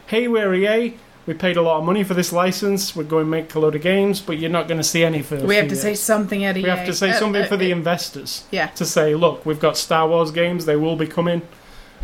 [0.09, 0.95] hey, we're EA.
[1.27, 2.97] We paid a lot of money for this license.
[2.97, 5.21] We're going to make a load of games, but you're not going to see any
[5.21, 5.37] for.
[5.37, 6.63] We have to say something at EA.
[6.63, 8.69] We have to say Uh, something uh, for the uh, investors yeah.
[8.69, 11.43] to say, look, we've got Star Wars games, they will be coming,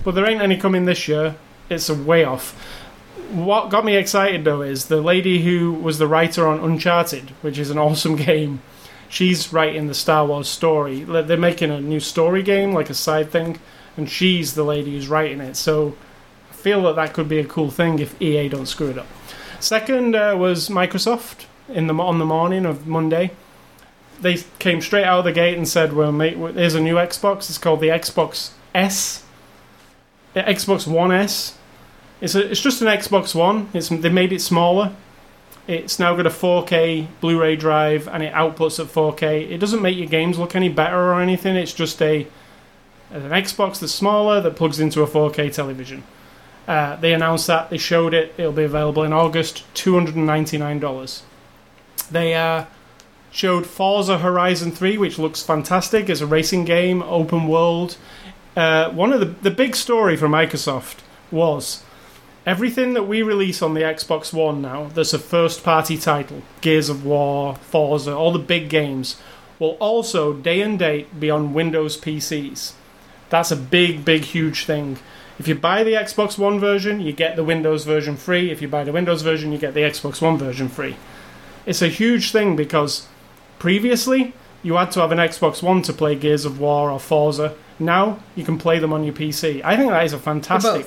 [0.05, 1.36] but there ain't any coming this year.
[1.70, 2.52] It's a way off.
[3.30, 7.59] What got me excited though is the lady who was the writer on Uncharted, which
[7.59, 8.61] is an awesome game.
[9.09, 11.05] She's writing the Star Wars story.
[11.05, 13.59] They're making a new story game, like a side thing,
[13.96, 15.57] and she's the lady who's writing it.
[15.57, 15.96] So
[16.64, 19.06] feel that that could be a cool thing if EA don't screw it up.
[19.60, 23.30] Second uh, was Microsoft in the on the morning of Monday
[24.20, 27.48] they came straight out of the gate and said, "Well, mate, there's a new Xbox.
[27.48, 29.24] It's called the Xbox S,
[30.32, 31.56] the Xbox One S.
[32.20, 33.68] It's a, it's just an Xbox One.
[33.72, 34.92] It's they made it smaller.
[35.66, 39.50] It's now got a 4K Blu-ray drive and it outputs at 4K.
[39.50, 41.56] It doesn't make your games look any better or anything.
[41.56, 42.26] It's just a
[43.10, 46.02] an Xbox that's smaller that plugs into a 4K television.
[46.66, 47.70] Uh, they announced that.
[47.70, 48.34] They showed it.
[48.38, 49.64] It'll be available in August.
[49.74, 51.22] Two hundred and ninety-nine dollars.
[52.10, 52.66] They uh,
[53.30, 56.08] showed Forza Horizon 3, which looks fantastic.
[56.08, 57.96] It's a racing game, open world.
[58.56, 60.98] Uh, one of the the big story for Microsoft
[61.30, 61.82] was
[62.46, 64.88] everything that we release on the Xbox One now.
[64.94, 69.16] That's a first party title, Gears of War, Forza, all the big games
[69.58, 72.72] will also day and date be on Windows PCs.
[73.30, 74.98] That's a big, big, huge thing.
[75.39, 78.51] If you buy the Xbox One version, you get the Windows version free.
[78.51, 80.97] If you buy the Windows version, you get the Xbox One version free.
[81.66, 83.09] It's a huge thing because
[83.59, 84.32] previously
[84.62, 87.55] you had to have an Xbox One to play Gears of War or Forza.
[87.78, 89.61] Now you can play them on your PC.
[89.64, 90.87] I think that is a fantastic.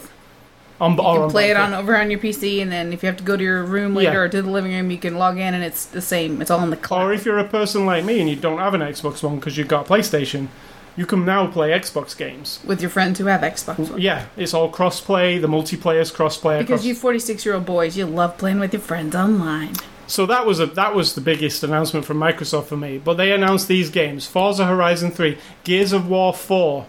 [0.80, 3.18] On, You can play it on over on your PC, and then if you have
[3.18, 4.18] to go to your room later Yeah.
[4.20, 6.40] or to the living room, you can log in, and it's the same.
[6.40, 7.02] It's all in the cloud.
[7.08, 9.58] Or if you're a person like me and you don't have an Xbox One because
[9.58, 10.50] you've got a PlayStation,
[10.98, 12.60] you can now play Xbox games.
[12.66, 13.92] with your friends who have Xbox.
[13.92, 14.02] One.
[14.02, 15.38] Yeah, it's all cross-play.
[15.38, 16.58] The multiplayer's cross-play.
[16.58, 19.76] Because across- you 46 year old boys, you love playing with your friends online.
[20.08, 22.98] So that was a that was the biggest announcement from Microsoft for me.
[22.98, 26.86] But they announced these games: Forza Horizon 3, Gears of War 4,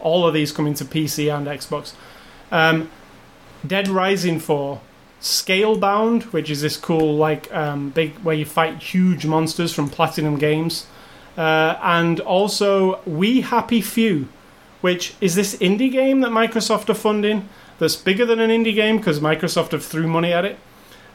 [0.00, 1.92] all of these coming to PC and Xbox.
[2.50, 2.90] Um,
[3.66, 4.80] Dead Rising 4,
[5.20, 10.38] Scalebound, which is this cool like um, big where you fight huge monsters from Platinum
[10.38, 10.86] Games,
[11.36, 14.28] uh, and also We Happy Few,
[14.80, 17.48] which is this indie game that Microsoft are funding.
[17.78, 20.58] That's bigger than an indie game because Microsoft have threw money at it.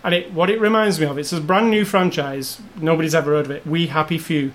[0.04, 2.62] And it, what it reminds me of, it's a brand new franchise.
[2.80, 3.66] Nobody's ever heard of it.
[3.66, 4.54] We Happy Few.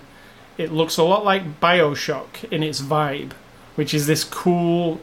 [0.57, 3.33] It looks a lot like Bioshock in its vibe,
[3.75, 5.01] which is this cool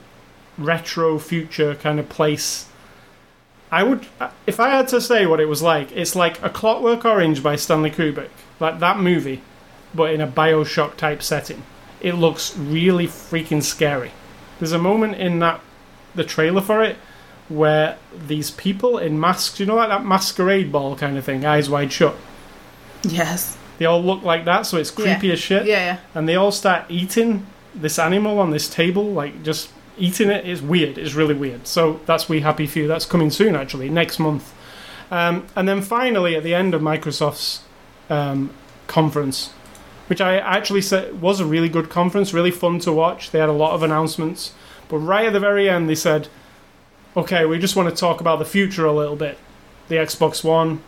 [0.58, 2.66] retro future kind of place.
[3.70, 4.06] I would,
[4.46, 7.56] if I had to say what it was like, it's like a Clockwork Orange by
[7.56, 9.42] Stanley Kubrick, like that movie,
[9.94, 11.62] but in a Bioshock type setting.
[12.00, 14.10] It looks really freaking scary.
[14.58, 15.60] There's a moment in that
[16.14, 16.96] the trailer for it
[17.48, 21.68] where these people in masks, you know, like that masquerade ball kind of thing, eyes
[21.70, 22.16] wide shut.
[23.02, 23.56] Yes.
[23.78, 25.32] They all look like that, so it's creepy Yeah.
[25.34, 25.66] as shit.
[25.66, 25.98] Yeah, yeah.
[26.14, 30.46] And they all start eating this animal on this table, like just eating it.
[30.46, 30.98] It's weird.
[30.98, 31.66] It's really weird.
[31.66, 32.86] So that's We Happy Few.
[32.86, 34.52] That's coming soon, actually, next month.
[35.10, 37.62] Um, and then finally, at the end of Microsoft's
[38.08, 38.50] um,
[38.86, 39.50] conference,
[40.12, 43.30] which I actually said was a really good conference, really fun to watch.
[43.30, 44.52] They had a lot of announcements.
[44.90, 46.28] But right at the very end, they said,
[47.16, 49.38] okay, we just want to talk about the future a little bit.
[49.88, 50.82] The Xbox One,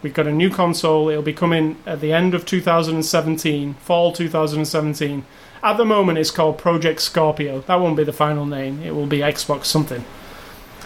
[0.00, 1.08] we've got a new console.
[1.08, 5.24] It'll be coming at the end of 2017, fall 2017.
[5.60, 7.62] At the moment, it's called Project Scorpio.
[7.62, 8.80] That won't be the final name.
[8.84, 10.04] It will be Xbox something.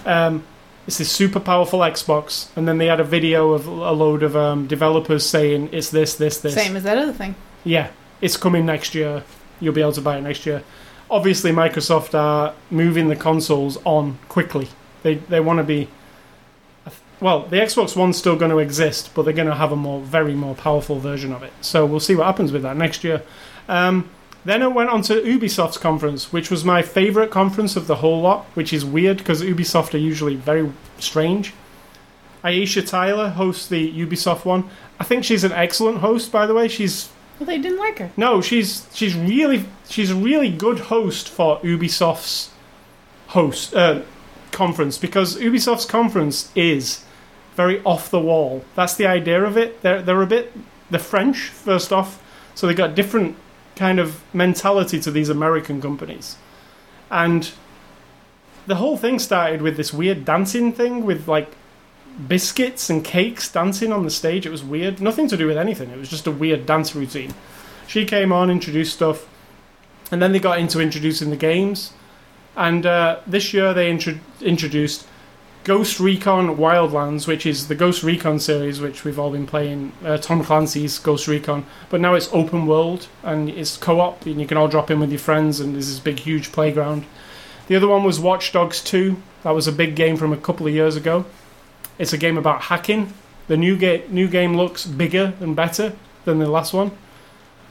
[0.06, 0.44] Um,
[0.86, 4.34] it's this super powerful Xbox, and then they had a video of a load of
[4.34, 6.54] um, developers saying it's this, this, this.
[6.54, 7.34] Same as that other thing.
[7.64, 7.90] Yeah,
[8.20, 9.24] it's coming next year.
[9.60, 10.62] You'll be able to buy it next year.
[11.10, 14.68] Obviously, Microsoft are moving the consoles on quickly.
[15.02, 15.88] They they want to be.
[17.20, 20.00] Well, the Xbox One's still going to exist, but they're going to have a more,
[20.00, 21.52] very more powerful version of it.
[21.60, 23.22] So we'll see what happens with that next year.
[23.68, 24.10] Um,
[24.44, 28.20] then I went on to Ubisoft's conference, which was my favourite conference of the whole
[28.20, 31.54] lot, which is weird because Ubisoft are usually very strange.
[32.42, 34.68] Aisha Tyler hosts the Ubisoft one.
[34.98, 36.66] I think she's an excellent host, by the way.
[36.66, 37.11] She's
[37.42, 38.12] Well, they didn't like her.
[38.16, 42.50] no, she's she's really she's a really good host for Ubisoft's
[43.28, 44.02] host uh,
[44.52, 47.04] conference because Ubisoft's conference is
[47.56, 48.64] very off the wall.
[48.76, 49.82] That's the idea of it.
[49.82, 50.52] They're they're a bit
[50.88, 52.22] the French first off,
[52.54, 53.34] so they got different
[53.74, 56.36] kind of mentality to these American companies,
[57.10, 57.50] and
[58.68, 61.50] the whole thing started with this weird dancing thing with like
[62.28, 64.46] biscuits and cakes dancing on the stage.
[64.46, 65.00] It was weird.
[65.00, 65.90] Nothing to do with anything.
[65.90, 67.34] It was just a weird dance routine.
[67.86, 69.28] She came on, introduced stuff,
[70.10, 71.92] and then they got into introducing the games.
[72.56, 75.06] And uh, this year they intro- introduced
[75.64, 79.92] Ghost Recon Wildlands, which is the Ghost Recon series, which we've all been playing.
[80.04, 84.46] Uh, Tom Clancy's Ghost Recon, but now it's open world and it's co-op, and you
[84.46, 87.04] can all drop in with your friends, and there's this big, huge playground.
[87.68, 89.16] The other one was Watch Dogs 2.
[89.44, 91.24] That was a big game from a couple of years ago.
[92.02, 93.14] It's a game about hacking.
[93.46, 95.92] The new, ga- new game looks bigger and better
[96.24, 96.90] than the last one.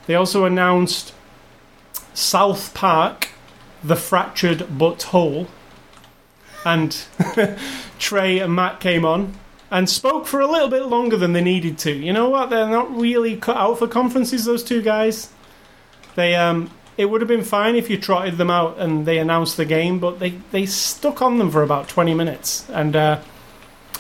[0.07, 1.13] They also announced
[2.13, 3.27] South Park,
[3.84, 5.49] The Fractured But Whole.
[6.63, 6.95] And
[7.99, 9.34] Trey and Matt came on
[9.69, 11.91] and spoke for a little bit longer than they needed to.
[11.91, 12.49] You know what?
[12.49, 15.27] They're not really cut out for conferences, those two guys.
[16.15, 19.57] They um it would have been fine if you trotted them out and they announced
[19.57, 22.69] the game, but they, they stuck on them for about 20 minutes.
[22.69, 23.21] And uh,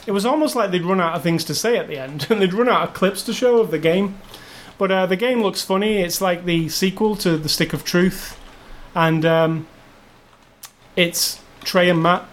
[0.07, 2.41] it was almost like they'd run out of things to say at the end, and
[2.41, 4.17] they'd run out of clips to show of the game.
[4.77, 6.01] But uh, the game looks funny.
[6.01, 8.39] It's like the sequel to The Stick of Truth,
[8.95, 9.67] and um,
[10.95, 12.25] it's Trey and Matt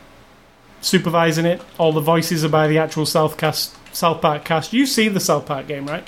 [0.80, 1.60] supervising it.
[1.76, 4.72] All the voices are by the actual South cast, South Park cast.
[4.72, 6.06] You see the South Park game, right?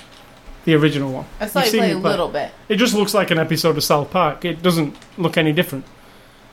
[0.65, 1.25] The original one.
[1.39, 2.51] I saw You've you play a little bit.
[2.69, 4.45] It just looks like an episode of South Park.
[4.45, 5.85] It doesn't look any different.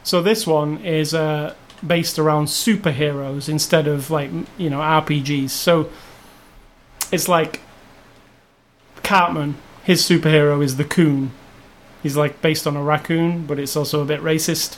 [0.03, 1.55] So this one is uh,
[1.87, 5.51] based around superheroes instead of like you know RPGs.
[5.51, 5.91] So
[7.13, 7.61] it's like
[9.03, 9.57] Cartman.
[9.85, 11.31] His superhero is the coon.
[12.03, 14.77] He's like based on a raccoon, but it's also a bit racist.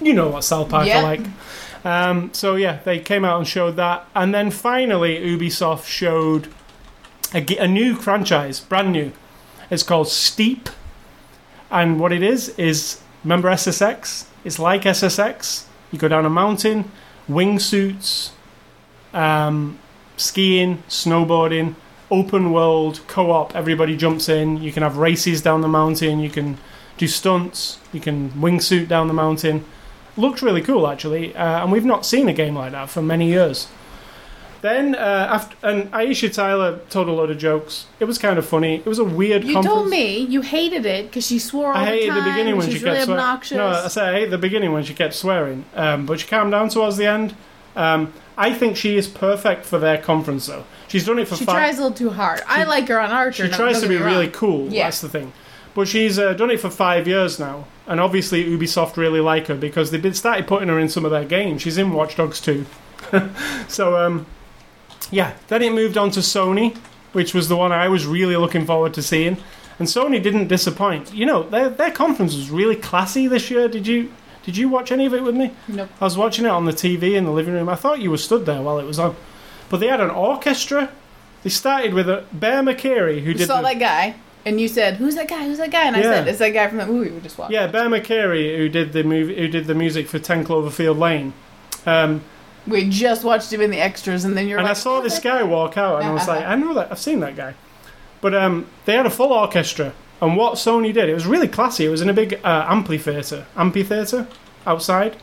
[0.00, 0.98] You know what South Park Yeah.
[0.98, 1.20] are like.
[1.84, 6.48] Um, so yeah, they came out and showed that, and then finally Ubisoft showed
[7.34, 9.10] a new franchise, brand new.
[9.70, 10.68] It's called Steep,
[11.70, 14.26] and what it is is remember SSX?
[14.44, 15.64] It's like SSX.
[15.92, 16.90] You go down a mountain,
[17.28, 18.30] wingsuits,
[19.12, 19.78] um,
[20.16, 21.74] skiing, snowboarding,
[22.10, 23.54] open world, co-op.
[23.54, 24.62] Everybody jumps in.
[24.62, 26.20] You can have races down the mountain.
[26.20, 26.58] You can
[26.96, 27.78] do stunts.
[27.92, 29.64] You can wingsuit down the mountain.
[30.16, 33.28] Looks really cool actually, uh, and we've not seen a game like that for many
[33.28, 33.68] years.
[34.62, 37.86] Then uh, after and Aisha Tyler told a load of jokes.
[37.98, 38.76] It was kind of funny.
[38.76, 39.42] It was a weird.
[39.42, 39.74] You conference.
[39.74, 42.24] told me you hated it because she swore all I the hated time.
[42.24, 43.72] the beginning when she really kept swearing.
[43.72, 45.64] No, I said I hate the beginning when she kept swearing.
[45.74, 47.34] Um, but she calmed down towards the end.
[47.74, 50.64] Um, I think she is perfect for their conference, though.
[50.86, 51.56] She's done it for she five.
[51.56, 52.40] tries a little too hard.
[52.46, 53.46] I like her on Archer.
[53.46, 54.72] she no, tries to be really cool.
[54.72, 54.84] Yeah.
[54.84, 55.32] That's the thing.
[55.74, 59.56] But she's uh, done it for five years now, and obviously Ubisoft really like her
[59.56, 61.62] because they've been started putting her in some of their games.
[61.62, 62.64] She's in Watch Dogs 2.
[63.68, 64.26] so um,
[65.10, 66.76] yeah, then it moved on to Sony,
[67.12, 69.36] which was the one I was really looking forward to seeing.
[69.78, 71.12] And Sony didn't disappoint.
[71.12, 73.68] You know, their their conference was really classy this year.
[73.68, 74.12] Did you
[74.44, 75.52] did you watch any of it with me?
[75.68, 75.88] Nope.
[76.00, 77.68] I was watching it on the TV in the living room.
[77.68, 79.16] I thought you were stood there while it was on.
[79.70, 80.90] But they had an orchestra.
[81.42, 84.68] They started with a Bear McCreary who You did saw the, that guy, and you
[84.68, 85.44] said, "Who's that guy?
[85.44, 86.04] Who's that guy?" And I Yeah.
[86.12, 88.92] said, "It's that guy from that movie we just watched." Yeah, Bear McCreary, who did
[88.92, 91.32] the movie, who did the music for Ten Cloverfield Lane.
[91.86, 92.20] Um,
[92.66, 95.02] We just watched him in the extras, and then you're and like, I saw "Oh,
[95.02, 97.54] this guy walk out, and I was like, I know that, I've seen that guy.
[98.20, 101.84] But um, they had a full orchestra, and what Sony did, it was really classy.
[101.84, 104.28] It was in a big uh, amphitheater, amphitheater
[104.64, 105.16] outside,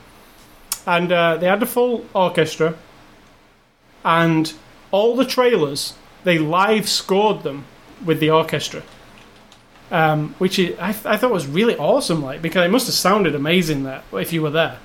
[0.85, 2.75] and uh, they had a full orchestra,
[4.03, 4.53] and
[4.91, 5.93] all the trailers
[6.25, 7.65] they live scored them
[8.03, 8.83] with the orchestra,
[9.91, 12.21] um, which I, I thought was really awesome.
[12.21, 14.79] Like because it must have sounded amazing there if you were there.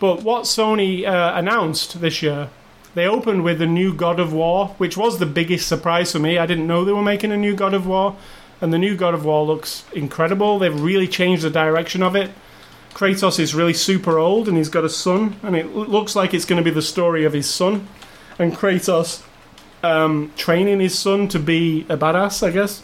[0.00, 2.50] But what Sony uh, announced this year,
[2.94, 6.38] they opened with the new God of War, which was the biggest surprise for me.
[6.38, 8.16] I didn't know they were making a new God of War,
[8.60, 10.58] and the new God of War looks incredible.
[10.58, 12.30] They've really changed the direction of it.
[12.92, 16.44] Kratos is really super old, and he's got a son, and it looks like it's
[16.44, 17.88] going to be the story of his son,
[18.38, 19.22] and Kratos
[19.82, 22.82] um, training his son to be a badass, I guess.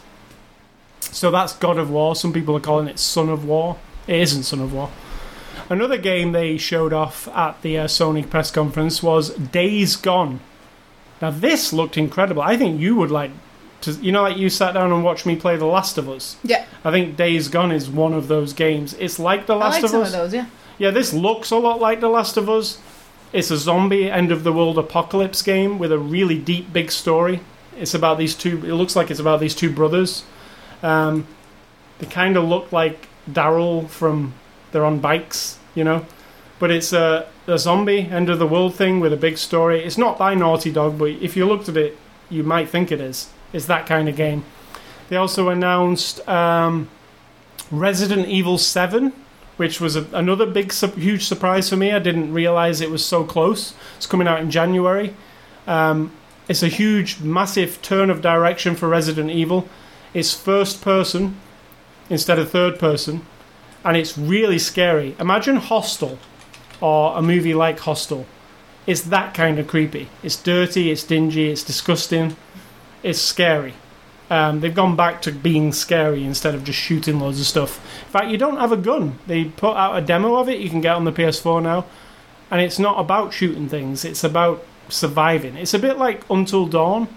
[1.01, 2.15] So that's God of War.
[2.15, 3.77] Some people are calling it Son of War.
[4.07, 4.91] It isn't Son of War.
[5.71, 10.41] Another game they showed off at the uh, Sony press conference was Days Gone.
[11.23, 12.43] Now this looked incredible.
[12.43, 13.31] I think you would like
[13.83, 13.93] to.
[13.93, 16.37] You know, like you sat down and watched me play The Last of Us.
[16.43, 18.95] Yeah, I think Days Gone is one of those games.
[18.95, 20.09] It's like The Last I like of some Us.
[20.09, 20.35] of those.
[20.35, 20.47] Yeah,
[20.79, 22.79] Yeah, this looks a lot like The Last of Us.
[23.33, 27.41] It's a zombie end of the world apocalypse game with a really deep, big story.
[27.79, 28.57] It's about these two.
[28.67, 30.25] It looks like it's about these two brothers.
[30.83, 31.29] Um,
[32.01, 34.35] they kind of look like Daryl from.
[34.73, 36.05] They're on bikes, you know,
[36.59, 39.83] but it's a, a zombie end of the world thing with a big story.
[39.85, 41.97] It's not by Naughty Dog, but if you looked at it,
[42.29, 43.31] you might think it is.
[43.53, 44.45] It's that kind of game.
[45.09, 46.89] They also announced um,
[47.71, 49.13] Resident Evil Seven
[49.61, 51.93] which was a, another big, su- huge surprise for me.
[51.93, 53.75] I didn't realize it was so close.
[53.99, 55.15] It's coming out in January.
[55.67, 56.13] Um,
[56.49, 59.69] it's a huge, massive turn of direction for Resident Evil.
[60.15, 61.37] It's first person
[62.09, 63.27] instead of third person,
[63.85, 65.17] and it's really scary.
[65.19, 66.19] Imagine Hostel
[66.81, 68.27] or a movie like Hostel.
[68.87, 70.09] It's that kind of creepy.
[70.23, 72.37] It's dirty, it's dingy, it's disgusting,
[73.03, 73.75] it's scary.
[74.31, 77.85] Um, they've gone back to being scary instead of just shooting loads of stuff.
[78.07, 79.19] In fact, you don't have a gun.
[79.27, 81.87] They put out a demo of it you can get on the PS4 now,
[82.51, 85.57] and it's not about shooting things, it's about surviving.
[85.57, 87.09] It's a bit like Until Dawn,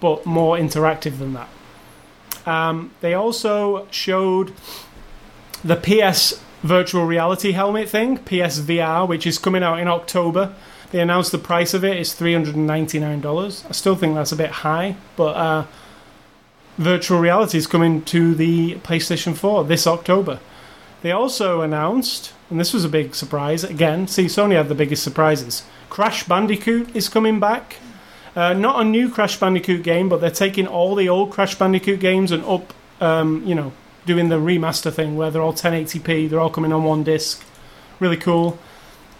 [0.00, 1.48] but more interactive than that.
[2.44, 4.52] Um, they also showed
[5.66, 10.54] the PS virtual reality helmet thing, PSVR, which is coming out in October.
[10.92, 13.66] They announced the price of it is $399.
[13.68, 15.64] I still think that's a bit high, but uh,
[16.78, 20.38] virtual reality is coming to the PlayStation 4 this October.
[21.02, 25.02] They also announced, and this was a big surprise, again, see, Sony had the biggest
[25.02, 25.64] surprises.
[25.90, 27.76] Crash Bandicoot is coming back.
[28.34, 32.00] Uh, not a new Crash Bandicoot game, but they're taking all the old Crash Bandicoot
[32.00, 33.72] games and up, um, you know,
[34.06, 37.44] doing the remaster thing where they're all 1080p, they're all coming on one disc.
[38.00, 38.58] Really cool.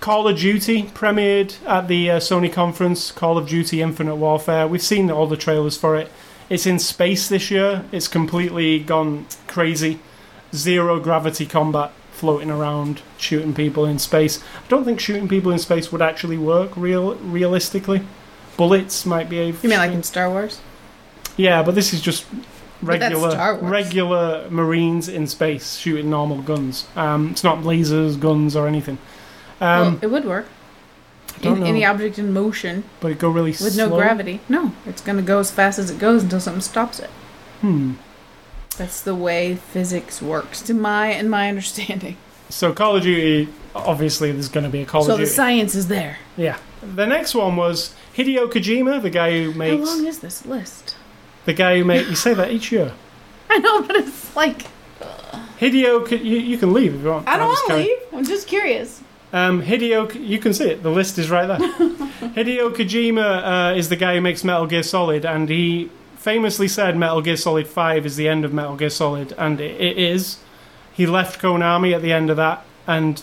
[0.01, 3.11] Call of Duty premiered at the uh, Sony conference.
[3.11, 4.68] Call of Duty Infinite Warfare.
[4.68, 6.11] We've seen all the trailers for it.
[6.49, 7.84] It's in space this year.
[7.91, 9.99] It's completely gone crazy.
[10.55, 14.41] Zero gravity combat, floating around, shooting people in space.
[14.64, 18.03] I don't think shooting people in space would actually work real realistically.
[18.57, 19.47] Bullets might be a.
[19.47, 20.61] you mean like in Star Wars?
[21.37, 22.24] Yeah, but this is just
[22.83, 26.87] regular regular Marines in space shooting normal guns.
[26.97, 28.99] Um, it's not lasers, guns, or anything.
[29.61, 30.47] Um, well, it would work.
[31.43, 33.91] In, any object in motion but it go really with slow.
[33.91, 34.41] no gravity.
[34.49, 37.11] No, it's gonna go as fast as it goes until something stops it.
[37.61, 37.95] Hmm.
[38.77, 42.16] That's the way physics works, to my and my understanding.
[42.49, 45.74] So Call of Duty, obviously, there's going to be a Call so of the science
[45.74, 46.18] is there.
[46.37, 46.59] yeah.
[46.83, 49.89] The next one was Hideo Kojima, the guy who makes.
[49.89, 50.95] How long is this list?
[51.47, 52.09] The guy who makes.
[52.11, 52.92] You say that each year.
[53.51, 54.66] I know, but it's like
[55.59, 57.26] Hideo, you, you can leave if you want.
[57.26, 57.99] I don't want to leave.
[58.12, 59.03] I'm just curious.
[59.32, 60.82] Um, Hideo, you can see it.
[60.82, 61.59] The list is right there.
[61.59, 66.97] Hideo Kojima uh, is the guy who makes Metal Gear Solid, and he famously said
[66.97, 70.38] Metal Gear Solid Five is the end of Metal Gear Solid, and it, it is.
[70.92, 73.22] He left Konami at the end of that, and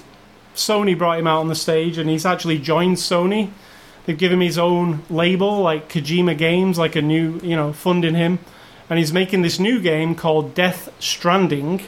[0.55, 3.49] Sony brought him out on the stage, and he's actually joined Sony.
[4.06, 8.16] They've given him his own label, like Kojima Games, like a new, you know, funding
[8.16, 8.39] him,
[8.89, 11.82] and he's making this new game called Death Stranding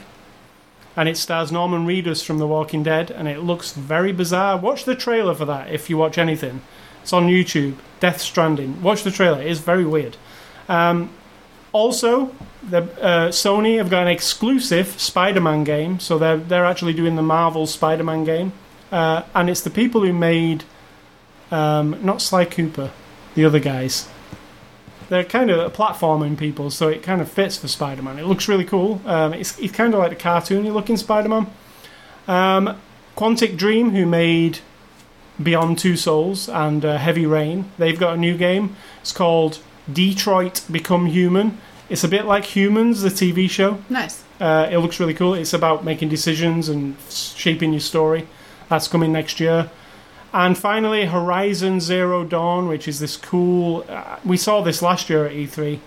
[0.96, 4.56] and it stars Norman Reedus from The Walking Dead, and it looks very bizarre.
[4.56, 6.62] Watch the trailer for that if you watch anything.
[7.02, 7.76] It's on YouTube.
[8.00, 8.82] Death Stranding.
[8.82, 9.42] Watch the trailer.
[9.42, 10.16] It is very weird.
[10.68, 11.10] Um,
[11.72, 17.14] also, the, uh, Sony have got an exclusive Spider-Man game, so they're they're actually doing
[17.14, 18.52] the Marvel Spider-Man game,
[18.90, 20.64] uh, and it's the people who made
[21.50, 22.90] um, not Sly Cooper,
[23.34, 24.08] the other guys.
[25.08, 28.18] They're kind of platforming people, so it kind of fits for Spider-Man.
[28.18, 29.00] It looks really cool.
[29.06, 31.46] Um, it's it's kind of like the cartoony looking Spider-Man.
[32.26, 32.76] Um,
[33.16, 34.58] Quantic Dream, who made
[35.42, 38.76] Beyond Two Souls and uh, Heavy Rain, they've got a new game.
[39.00, 41.58] It's called Detroit Become Human.
[41.88, 43.78] It's a bit like Humans, the TV show.
[43.88, 44.24] Nice.
[44.40, 45.34] Uh, it looks really cool.
[45.34, 48.26] It's about making decisions and shaping your story.
[48.68, 49.70] That's coming next year.
[50.32, 53.84] And finally, Horizon Zero Dawn, which is this cool.
[53.88, 55.78] Uh, we saw this last year at E3.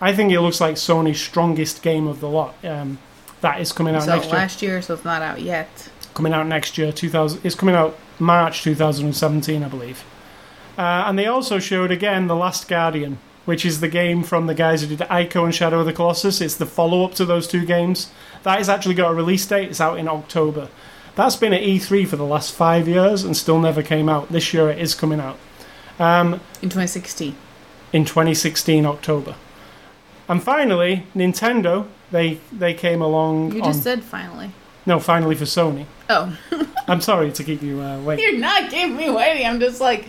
[0.00, 2.54] I think it looks like Sony's strongest game of the lot.
[2.64, 2.98] Um,
[3.40, 4.34] that is coming out next year.
[4.34, 5.90] last year, so it's not out yet.
[6.14, 7.40] Coming out next year, 2000.
[7.44, 10.04] It's coming out March 2017, I believe.
[10.78, 14.54] Uh, and they also showed again The Last Guardian, which is the game from the
[14.54, 16.40] guys who did Ico and Shadow of the Colossus.
[16.40, 18.10] It's the follow up to those two games.
[18.42, 19.68] That has actually got a release date.
[19.70, 20.68] It's out in October.
[21.16, 24.30] That's been at E3 for the last five years and still never came out.
[24.30, 25.38] This year it is coming out.
[25.98, 27.34] Um, In 2016.
[27.92, 29.34] in 2016 October.
[30.28, 33.52] And finally, Nintendo they they came along.
[33.52, 34.50] You on- just said finally.
[34.86, 35.86] no, finally for Sony.
[36.08, 36.36] Oh,
[36.88, 38.24] I'm sorry to keep you uh, waiting.
[38.24, 39.46] you're not keeping me waiting.
[39.46, 40.06] I'm just like,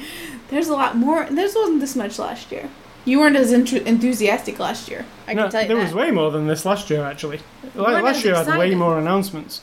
[0.50, 1.26] there's a lot more.
[1.30, 2.70] There wasn't this much last year.
[3.04, 5.06] You weren't as enthusiastic last year.
[5.28, 5.84] I no, can tell you there that.
[5.86, 7.40] was way more than this last year actually.
[7.76, 9.62] Weren't last as year had way more announcements.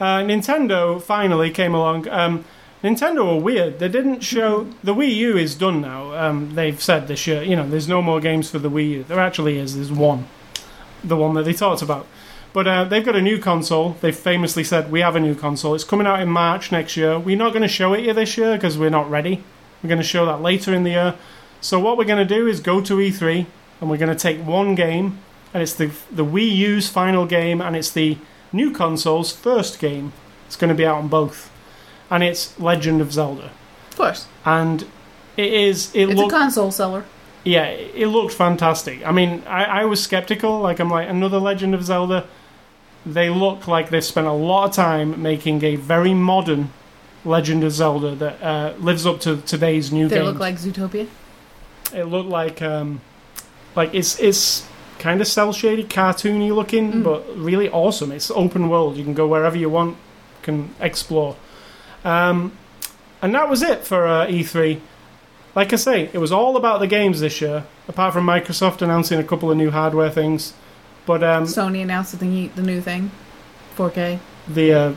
[0.00, 2.08] Uh, Nintendo finally came along.
[2.08, 2.44] Um,
[2.82, 3.78] Nintendo were weird.
[3.78, 6.14] They didn't show the Wii U is done now.
[6.14, 9.04] Um, they've said this year, you know, there's no more games for the Wii U.
[9.04, 9.74] There actually is.
[9.74, 10.26] There's one,
[11.02, 12.06] the one that they talked about.
[12.52, 13.96] But uh, they've got a new console.
[14.00, 15.74] They've famously said we have a new console.
[15.74, 17.18] It's coming out in March next year.
[17.18, 19.42] We're not going to show it you this year because we're not ready.
[19.82, 21.14] We're going to show that later in the year.
[21.60, 23.46] So what we're going to do is go to E3
[23.80, 25.18] and we're going to take one game,
[25.52, 28.18] and it's the the Wii U's final game, and it's the
[28.54, 30.12] new console's first game.
[30.46, 31.50] It's going to be out on both,
[32.10, 33.50] and it's Legend of Zelda,
[33.90, 34.82] Of course, and
[35.36, 35.90] it is.
[35.94, 37.04] It it's looked a console seller.
[37.44, 39.04] yeah, it looked fantastic.
[39.04, 40.60] I mean, I, I was skeptical.
[40.60, 42.26] Like, I'm like, another Legend of Zelda.
[43.06, 46.70] They look like they've spent a lot of time making a very modern
[47.24, 50.26] Legend of Zelda that uh, lives up to today's new They games.
[50.28, 51.06] look like Zootopia.
[51.92, 53.00] it looked like, um,
[53.76, 54.66] like it's it's
[54.98, 57.02] kind of cell shaded, cartoony looking, Mm.
[57.04, 58.12] but really awesome.
[58.12, 58.96] It's open world.
[58.96, 59.96] You can go wherever you want,
[60.42, 61.36] can explore.
[62.04, 62.52] Um,
[63.22, 64.80] and that was it for uh, E3.
[65.54, 69.18] Like I say, it was all about the games this year, apart from Microsoft announcing
[69.18, 70.52] a couple of new hardware things.
[71.06, 73.10] But um, Sony announced the, thing, the new thing,
[73.76, 74.18] 4K.
[74.48, 74.92] the uh,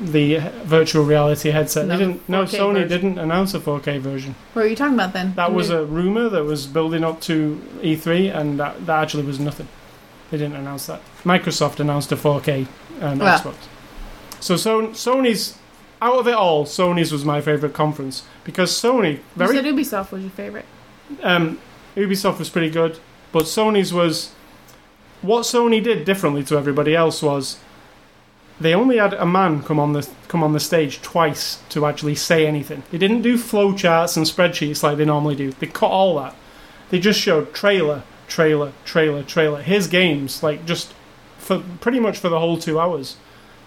[0.00, 2.28] the virtual reality headset, No, they didn't.
[2.28, 2.88] No, Sony version.
[2.88, 4.34] didn't announce a 4K version.
[4.52, 5.34] What are you talking about then?
[5.34, 9.40] That was a rumor that was building up to E3, and that, that actually was
[9.40, 9.68] nothing.
[10.30, 11.00] They didn't announce that.
[11.24, 12.66] Microsoft announced a 4K
[13.00, 13.38] um, Well.
[13.38, 13.54] Xbox.
[14.40, 15.56] So, so Sony's
[16.02, 16.64] out of it all.
[16.66, 20.66] Sony's was my favorite conference because Sony You very said Ubisoft was your favorite.
[21.22, 21.58] um,
[21.96, 22.98] Ubisoft was pretty good,
[23.32, 24.32] but Sony's was
[25.22, 27.58] what Sony did differently to everybody else was
[28.58, 32.14] they only had a man come on the come on the stage twice to actually
[32.14, 32.82] say anything.
[32.90, 35.52] They didn't do flowcharts and spreadsheets like they normally do.
[35.52, 36.34] They cut all that.
[36.90, 39.62] They just showed trailer, trailer, trailer, trailer.
[39.62, 40.94] His games like just
[41.38, 43.16] for pretty much for the whole two hours,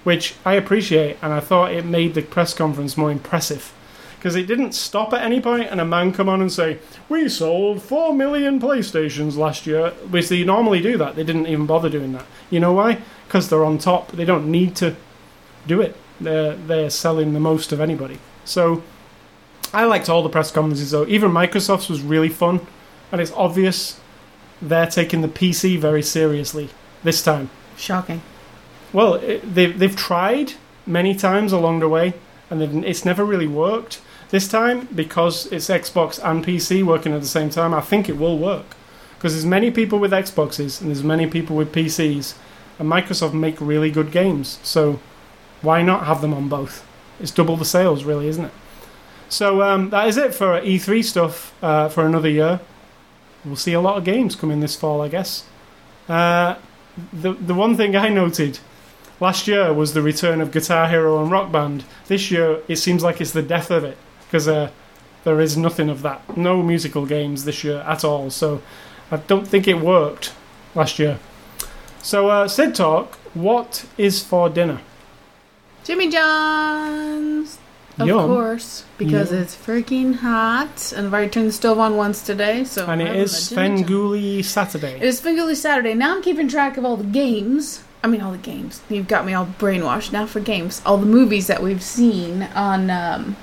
[0.04, 3.74] which I appreciate, and I thought it made the press conference more impressive
[4.20, 6.78] because it didn't stop at any point and a man come on and say
[7.08, 11.66] we sold 4 million playstations last year which they normally do that they didn't even
[11.66, 14.96] bother doing that you know why because they're on top they don't need to
[15.68, 18.84] do it they're, they're selling the most of anybody so
[19.74, 22.60] i liked all the press conferences though even microsoft's was really fun
[23.12, 24.00] and it's obvious
[24.62, 26.70] they're taking the pc very seriously
[27.04, 27.50] this time
[27.80, 28.22] Shocking.
[28.92, 30.54] well, it, they've they've tried
[30.86, 32.14] many times along the way,
[32.50, 34.02] and it's never really worked.
[34.32, 38.18] This time, because it's Xbox and PC working at the same time, I think it
[38.18, 38.76] will work.
[39.18, 42.36] Because there's many people with Xboxes and there's many people with PCs,
[42.80, 44.60] and Microsoft make really good games.
[44.64, 45.00] So
[45.62, 46.86] why not have them on both?
[47.20, 48.52] It's double the sales, really, isn't it?
[49.28, 52.62] So um, that is it for E3 stuff uh, for another year.
[53.46, 55.46] We'll see a lot of games coming this fall, I guess.
[56.08, 56.56] Uh,
[57.14, 58.60] the the one thing I noted
[59.20, 61.84] last year was the return of Guitar Hero and Rock Band.
[62.08, 64.72] This year, it seems like it's the death of it because uh,
[65.24, 66.38] there is nothing of that.
[66.38, 68.30] No musical games this year at all.
[68.30, 68.62] So
[69.12, 70.34] I don't think it worked
[70.76, 71.20] last year.
[72.02, 74.80] So uh, Sid Talk, what is for dinner?
[75.84, 77.58] Jimmy John's.
[77.98, 78.28] Of Yum.
[78.28, 79.42] course, because Yum.
[79.42, 82.64] it's freaking hot, and I've already turned the stove on once today.
[82.64, 83.82] So And it is John's.
[83.82, 85.02] Svengoolie It Saturday.
[85.02, 85.94] is Svengoolie Saturday.
[85.96, 87.84] Now I'm keeping track of all the games.
[88.02, 88.82] I mean, all the games.
[88.90, 90.82] You've got me all brainwashed now for games.
[90.86, 93.36] All the movies that we've seen on um,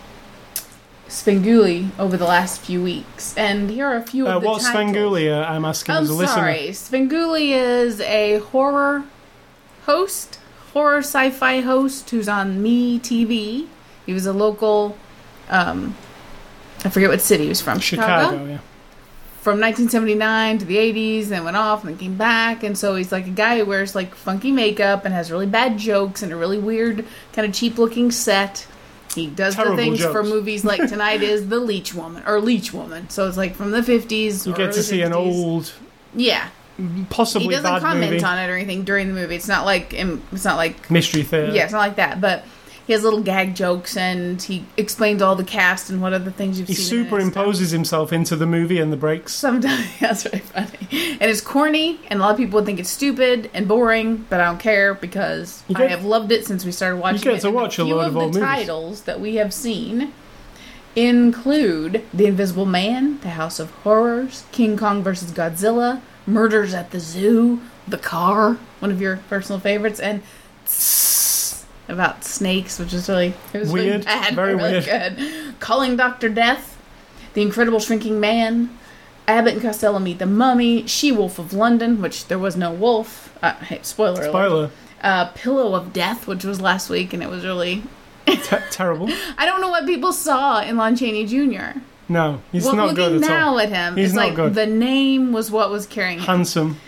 [1.09, 3.37] Svengoolie over the last few weeks.
[3.37, 5.19] And here are a few Uh, of the what's titles.
[5.29, 6.35] Uh, I'm asking I'm as a listener.
[6.37, 6.69] sorry.
[6.71, 9.05] Svengoolie is a horror
[9.87, 10.39] host,
[10.73, 13.67] horror sci-fi host who's on Me TV.
[14.05, 14.97] He was a local.
[15.49, 15.95] Um,
[16.85, 17.79] I forget what city he was from.
[17.79, 18.59] Chicago, yeah.
[19.41, 23.13] from 1979 to the 80s and went off and then came back and so he's
[23.13, 26.37] like a guy who wears like funky makeup and has really bad jokes and a
[26.37, 28.67] really weird kind of cheap looking set
[29.17, 32.73] He does Terrible the things for movies like tonight is the Leech Woman or Leech
[32.73, 33.11] Woman.
[33.11, 34.47] So it's like from the fifties.
[34.47, 35.73] You get to see an old,
[36.15, 36.49] Yeah,
[37.11, 37.49] possibly.
[37.49, 39.35] he doesn't comment movie, on it or anything during the movie.
[39.35, 41.53] It's not like um, it's not like mystery theater.
[41.53, 42.21] yeah, it's not like that.
[42.21, 42.45] But
[42.87, 46.59] he has little gag jokes and he explains all the cast and what other things
[46.59, 47.05] you've He seen.
[47.05, 49.35] He superimposes himself into the movie and the breaks.
[49.35, 50.79] Sometimes that's really funny,
[51.21, 54.41] and it's corny, and a lot of people would think it's stupid and boring, but
[54.41, 57.41] I don't care because You I have loved it since we started watching get it.
[57.41, 58.49] to and watch a few load of of the old movies.
[58.49, 60.13] titles that we have seen
[60.95, 65.33] include The Invisible Man, The House of Horrors, King Kong vs.
[65.33, 70.23] Godzilla, Murders at the Zoo, The Car, one of your personal favorites, and
[71.89, 74.05] about snakes, which is really it was really Weird.
[74.05, 75.17] bad, Very really weird.
[75.17, 75.61] good.
[75.61, 76.77] Calling Doctor Death,
[77.35, 78.77] The Incredible Shrinking Man,
[79.29, 83.37] Abbott and Costello Meet the Mummy, She Wolf of London, which there was no wolf.
[83.43, 84.29] Uh, hey, spoiler alert.
[84.31, 84.71] Spoiler.
[85.03, 87.83] Uh, Pillow of Death, which was last week, and it was really.
[88.27, 89.09] Te- terrible.
[89.39, 91.79] I don't know what people saw in Lon Chaney Jr.
[92.09, 93.29] No, he's well, not good at all.
[93.37, 93.61] now all.
[93.61, 94.55] at him, He's it's not like good.
[94.55, 96.25] the name was what was carrying him.
[96.25, 96.79] Handsome.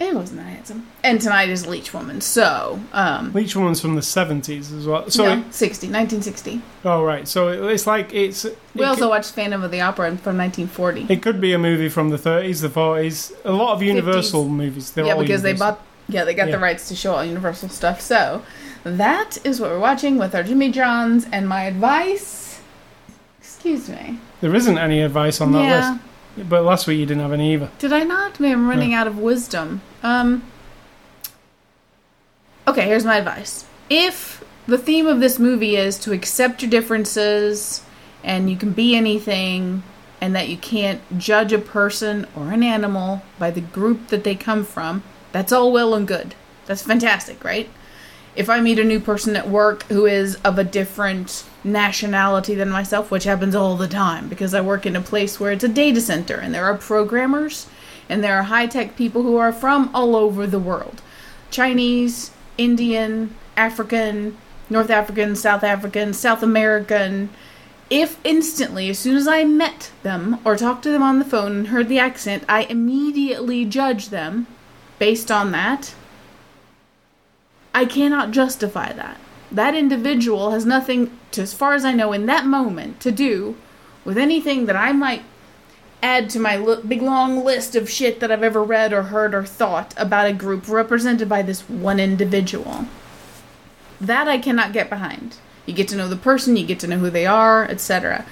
[0.00, 0.86] It wasn't that handsome.
[1.02, 5.10] And tonight is Leech Woman, so um, Leech Woman's from the 70s as well.
[5.10, 6.62] So, no, it, 60, 1960.
[6.84, 7.26] oh, right.
[7.26, 8.44] So it- it's like, it's.
[8.44, 11.06] It, We also could, watched Phantom of the Opera from 1940.
[11.12, 13.32] it could be a movie from the 30s, the 40s.
[13.44, 14.50] A lot of Universal 50s.
[14.50, 14.90] movies.
[14.92, 15.76] They're yeah, because they Universal.
[15.76, 15.84] bought.
[16.08, 16.52] Yeah, they got Yeah.
[16.56, 18.00] the rights to show all Universal stuff.
[18.00, 18.42] So
[18.84, 21.26] that is what we're watching with our Jimmy Johns.
[21.32, 22.60] And my advice.
[23.40, 24.20] Excuse me.
[24.40, 25.90] There isn't any advice on that yeah.
[25.90, 26.02] list.
[26.44, 27.70] But last week you didn't have any either.
[27.78, 28.38] Did I not?
[28.40, 29.80] Maybe I'm running out of wisdom.
[30.02, 30.44] Um.
[32.66, 33.64] Okay, here's my advice.
[33.88, 37.82] If the theme of this movie is to accept your differences
[38.22, 39.82] and you can be anything
[40.20, 44.34] and that you can't judge a person or an animal by the group that they
[44.34, 46.34] come from, that's all well and good.
[46.66, 47.70] That's fantastic, right?
[48.36, 52.70] If I meet a new person at work who is of a different nationality than
[52.70, 55.68] myself, which happens all the time because I work in a place where it's a
[55.68, 57.66] data center and there are programmers
[58.08, 61.02] and there are high tech people who are from all over the world
[61.50, 64.36] Chinese, Indian, African,
[64.70, 67.30] North African, South African, South American.
[67.90, 71.52] If instantly, as soon as I met them or talked to them on the phone
[71.52, 74.46] and heard the accent, I immediately judge them
[74.98, 75.94] based on that,
[77.74, 79.18] I cannot justify that.
[79.50, 83.56] That individual has nothing, to, as far as I know, in that moment to do
[84.04, 85.22] with anything that I might
[86.02, 89.44] add to my big long list of shit that I've ever read or heard or
[89.44, 92.86] thought about a group represented by this one individual.
[94.00, 95.38] That I cannot get behind.
[95.66, 98.24] You get to know the person, you get to know who they are, etc.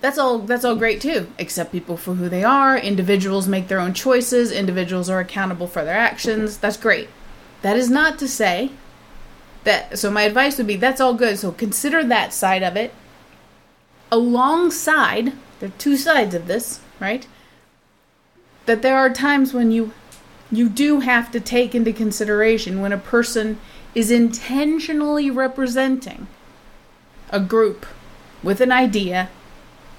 [0.00, 1.28] That's all that's all great too.
[1.38, 5.84] Accept people for who they are, individuals make their own choices, individuals are accountable for
[5.84, 6.58] their actions.
[6.58, 7.08] That's great.
[7.62, 8.70] That is not to say
[9.68, 11.38] that so my advice would be that's all good.
[11.38, 12.92] So consider that side of it
[14.10, 17.26] alongside there are two sides of this, right?
[18.66, 19.92] That there are times when you
[20.50, 23.58] you do have to take into consideration when a person
[23.94, 26.26] is intentionally representing
[27.30, 27.84] a group
[28.42, 29.28] with an idea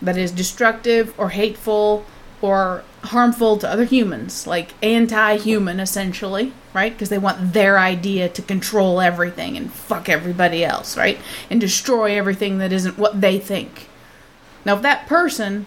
[0.01, 2.05] that is destructive or hateful
[2.41, 6.93] or harmful to other humans, like anti human essentially, right?
[6.93, 11.17] Because they want their idea to control everything and fuck everybody else, right?
[11.49, 13.87] And destroy everything that isn't what they think.
[14.65, 15.65] Now, if that person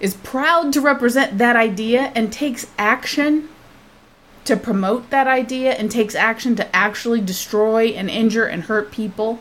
[0.00, 3.48] is proud to represent that idea and takes action
[4.44, 9.38] to promote that idea and takes action to actually destroy and injure and hurt people,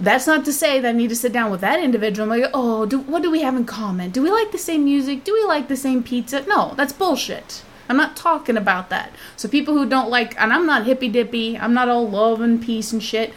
[0.00, 2.50] that's not to say that I need to sit down with that individual and like,
[2.54, 4.10] oh, do, what do we have in common?
[4.10, 5.24] Do we like the same music?
[5.24, 6.42] Do we like the same pizza?
[6.46, 7.62] No, that's bullshit.
[7.88, 9.12] I'm not talking about that.
[9.36, 12.62] So people who don't like, and I'm not hippy dippy, I'm not all love and
[12.62, 13.32] peace and shit.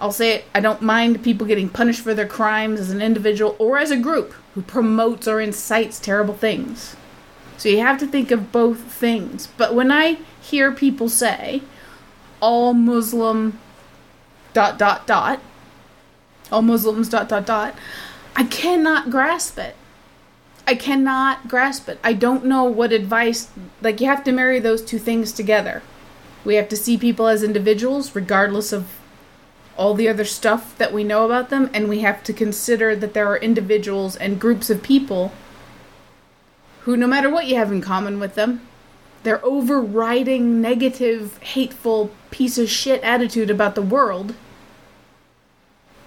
[0.00, 3.56] I'll say it, I don't mind people getting punished for their crimes as an individual
[3.58, 6.96] or as a group who promotes or incites terrible things.
[7.56, 9.48] So you have to think of both things.
[9.56, 11.62] But when I hear people say,
[12.40, 13.58] all Muslim
[14.52, 15.40] dot dot dot,
[16.50, 17.74] all Muslims dot dot dot,
[18.36, 19.76] I cannot grasp it.
[20.66, 21.98] I cannot grasp it.
[22.04, 23.48] I don't know what advice,
[23.80, 25.82] like, you have to marry those two things together.
[26.44, 28.88] We have to see people as individuals, regardless of
[29.76, 33.14] all the other stuff that we know about them, and we have to consider that
[33.14, 35.32] there are individuals and groups of people
[36.80, 38.60] who, no matter what you have in common with them,
[39.22, 44.34] their overriding negative, hateful piece of shit attitude about the world,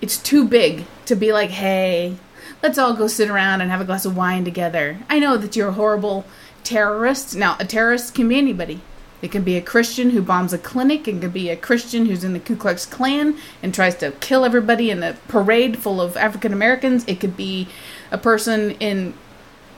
[0.02, 2.18] it's too big to be like, hey,
[2.64, 4.98] let's all go sit around and have a glass of wine together.
[5.10, 6.26] I know that you're a horrible
[6.64, 7.36] terrorist.
[7.36, 8.82] Now, a terrorist can be anybody.
[9.22, 11.07] It can be a Christian who bombs a clinic.
[11.07, 14.44] It could be a Christian who's in the Ku Klux Klan and tries to kill
[14.44, 17.06] everybody in a parade full of African Americans.
[17.07, 17.68] It could be
[18.10, 19.14] a person in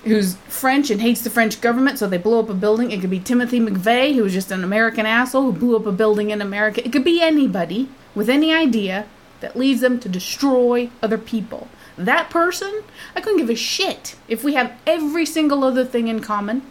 [0.06, 2.92] who's French and hates the French government, so they blow up a building.
[2.92, 5.92] It could be Timothy McVeigh, who was just an American asshole who blew up a
[5.92, 6.84] building in America.
[6.86, 9.08] It could be anybody with any idea
[9.44, 11.68] that leads them to destroy other people.
[11.98, 12.82] That person,
[13.14, 16.64] I couldn't give a shit if we have every single other thing in common,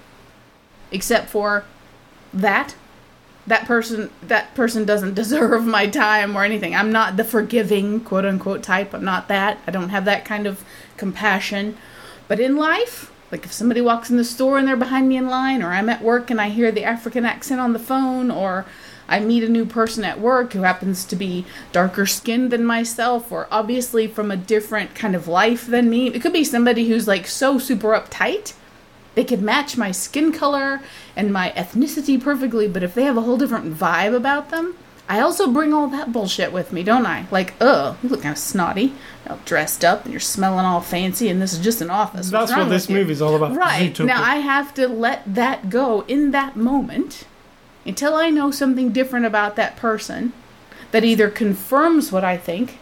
[0.91, 1.65] except for
[2.33, 2.75] that.
[3.47, 6.75] That person, that person doesn't deserve my time or anything.
[6.75, 8.95] I'm not the forgiving quote unquote type.
[8.95, 9.59] I'm not that.
[9.67, 10.65] I don't have that kind of
[10.97, 11.77] compassion.
[12.27, 15.29] But in life, like if somebody walks in the store and they're behind me in
[15.29, 18.65] line, or I'm at work and I hear the African accent on the phone, or
[19.13, 23.31] I meet a new person at work who happens to be darker skinned than myself,
[23.31, 26.09] or obviously from a different kind of life than me.
[26.09, 28.55] It could be somebody who's like so super uptight.
[29.15, 30.81] They could match my skin color
[31.15, 34.77] and my ethnicity perfectly, but if they have a whole different vibe about them,
[35.11, 37.27] I also bring all that bullshit with me, don't I?
[37.31, 38.95] Like, ugh, you look kind of snotty,
[39.29, 42.31] all dressed up, and you're smelling all fancy, and this is just an office.
[42.31, 43.55] That's What's wrong what this movie's all about.
[43.55, 43.93] Right.
[43.95, 44.07] Zootopia.
[44.07, 47.27] Now I have to let that go in that moment
[47.87, 50.33] until I know something different about that person
[50.93, 52.79] that either confirms what I think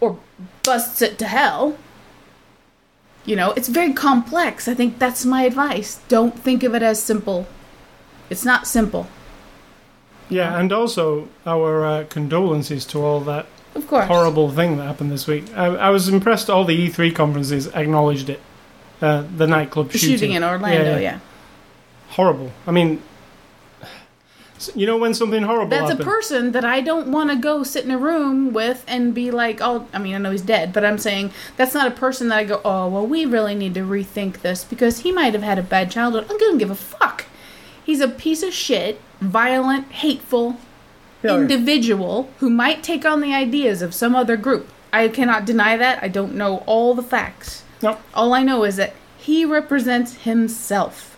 [0.00, 0.18] or
[0.62, 1.76] busts it to hell.
[3.24, 4.66] You know, it's very complex.
[4.66, 6.00] I think that's my advice.
[6.08, 7.46] Don't think of it as simple.
[8.30, 9.06] It's not simple.
[10.28, 14.06] Yeah, and also our uh, condolences to all that Of course.
[14.06, 15.44] horrible thing that happened this week.
[15.56, 18.40] I, I was impressed all the E3 conferences acknowledged it.
[19.00, 20.16] Uh, the nightclub The shooting.
[20.16, 21.00] shooting in Orlando, Yeah, yeah.
[21.00, 21.18] yeah.
[22.10, 22.52] Horrible.
[22.66, 23.02] I mean,
[24.74, 27.84] you know when something horrible That's a person that I don't want to go sit
[27.84, 30.84] in a room with and be like, oh, I mean, I know he's dead, but
[30.84, 33.80] I'm saying that's not a person that I go, oh, well, we really need to
[33.80, 36.26] rethink this because he might have had a bad childhood.
[36.30, 37.26] I don't give a fuck.
[37.84, 40.56] He's a piece of shit, violent, hateful
[41.22, 44.68] Yeah, individual who might take on the ideas of some other group.
[44.92, 46.02] I cannot deny that.
[46.02, 47.64] I don't know all the facts.
[47.82, 47.98] No.
[48.14, 51.11] All I know is that he represents himself.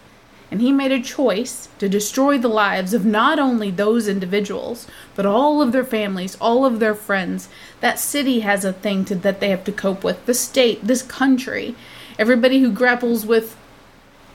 [0.55, 4.87] And he made a choice to destroy the lives of not only those individuals,
[5.17, 7.49] but all of their families, all of their friends.
[7.81, 10.25] That city has a thing to, that they have to cope with.
[10.27, 11.75] The state, this country,
[12.21, 13.57] everybody who grapples with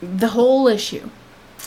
[0.02, 1.08] the whole issue.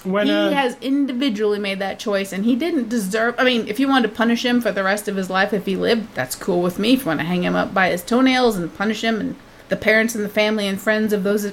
[0.04, 3.34] When, he uh, has individually made that choice, and he didn't deserve.
[3.40, 5.66] I mean, if you wanted to punish him for the rest of his life if
[5.66, 6.94] he lived, that's cool with me.
[6.94, 9.36] If you want to hang him up by his toenails and punish him, and
[9.70, 11.52] the parents and the family and friends of those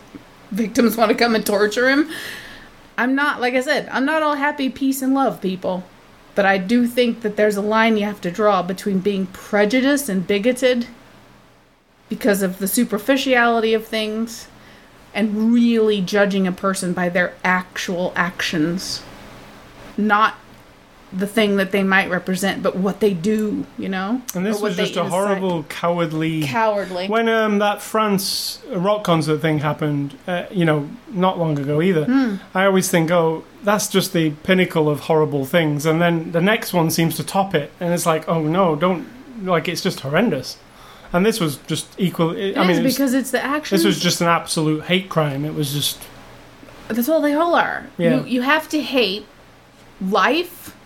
[0.50, 2.10] victims want to come and torture him,
[3.00, 3.40] I'm not.
[3.40, 5.84] Like I said, I'm not all happy, peace, and love, people.
[6.34, 10.10] But I do think that there's a line you have to draw between being prejudiced
[10.10, 10.86] and bigoted
[12.10, 14.48] because of the superficiality of things
[15.14, 19.02] and really judging a person by their actual actions,
[19.96, 20.34] not
[21.12, 24.22] the thing that they might represent, but what they do, you know?
[24.34, 25.10] and this was just a incite.
[25.10, 26.42] horrible, cowardly.
[26.44, 27.08] Cowardly.
[27.08, 32.04] When um, that France rock concert thing happened, uh, you know, not long ago either,
[32.04, 32.36] Hmm.
[32.54, 35.84] I always think, oh, that's just the pinnacle of horrible things.
[35.84, 37.72] And then the next one seems to top it.
[37.80, 39.08] And it's like, oh no, don't,
[39.44, 40.58] like, it's just horrendous.
[41.12, 42.36] And this was just equal.
[42.36, 43.76] It I mean, is it was- because it's the action.
[43.76, 45.44] this was just an absolute hate crime.
[45.44, 46.00] It was just,
[46.86, 47.86] That's all they all are.
[47.98, 48.20] Yeah.
[48.20, 49.26] You, you have to hate
[50.00, 50.76] life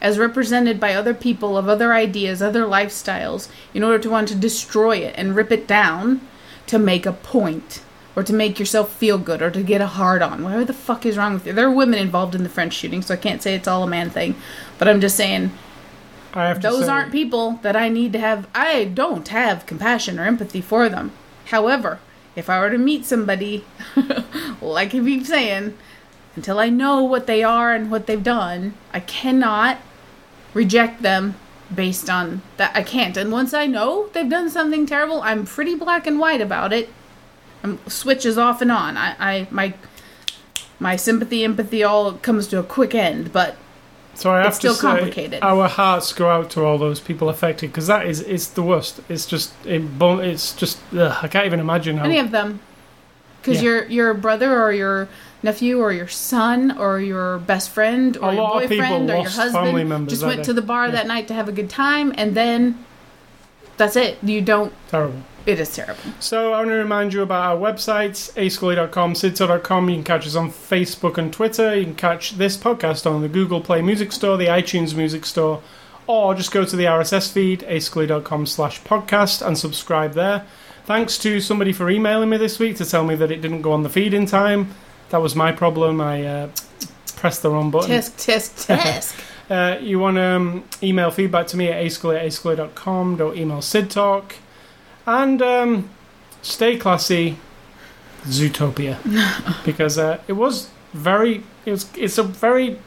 [0.00, 4.34] as represented by other people of other ideas, other lifestyles, in order to want to
[4.34, 6.20] destroy it and rip it down
[6.66, 7.82] to make a point
[8.16, 10.42] or to make yourself feel good or to get a hard on.
[10.42, 11.52] Whatever the fuck is wrong with you?
[11.52, 13.88] There are women involved in the French shooting, so I can't say it's all a
[13.88, 14.34] man thing.
[14.78, 15.52] But I'm just saying
[16.34, 18.48] I have to those say, aren't people that I need to have.
[18.54, 21.12] I don't have compassion or empathy for them.
[21.46, 21.98] However,
[22.36, 23.64] if I were to meet somebody,
[24.60, 25.76] like I keep saying,
[26.36, 29.78] until I know what they are and what they've done, I cannot
[30.54, 31.34] reject them
[31.74, 32.74] based on that.
[32.76, 33.16] I can't.
[33.16, 36.88] And once I know they've done something terrible, I'm pretty black and white about it.
[37.62, 38.96] Um, switches off and on.
[38.96, 39.74] I, I my
[40.78, 43.32] my sympathy, empathy, all comes to a quick end.
[43.32, 43.56] But
[44.14, 45.38] So I have It's still to say, complicated.
[45.42, 49.00] our hearts go out to all those people affected because that is it's the worst.
[49.08, 52.04] It's just it, it's just ugh, I can't even imagine how.
[52.06, 52.60] any of them
[53.42, 53.68] because Yeah.
[53.70, 55.08] your your brother or your
[55.42, 59.10] nephew or your son or your best friend or A your lot of people boyfriend
[59.10, 60.92] or your husband members just went to the bar Yeah.
[60.92, 62.84] that night to have a good time and then
[63.76, 65.22] that's it you don't terrible.
[65.46, 69.88] it is terrible So I want to remind you about our websites, ascully.com, sidso.com.
[69.88, 71.74] You can catch us on Facebook and Twitter.
[71.74, 75.62] You can catch this podcast on the Google Play Music Store, the iTunes Music Store,
[76.06, 80.44] or just go to the RSS feed, ascully.com slash podcast, and subscribe there.
[80.84, 83.72] Thanks to somebody for emailing me this week to tell me that it didn't go
[83.72, 84.74] on the feed in time.
[85.10, 86.00] That was my problem.
[86.00, 86.50] I uh,
[87.16, 87.90] press the wrong button.
[87.90, 89.20] Tisk, tisk, tisk.
[89.50, 93.16] Uh, you want to um, email feedback to me at ascully at ascully.com.
[93.16, 94.36] Don't email Sid Talk.
[95.06, 95.90] And um,
[96.40, 97.36] stay classy,
[98.22, 98.98] Zootopia.
[99.64, 102.78] because uh, it was very, it was, it's a very,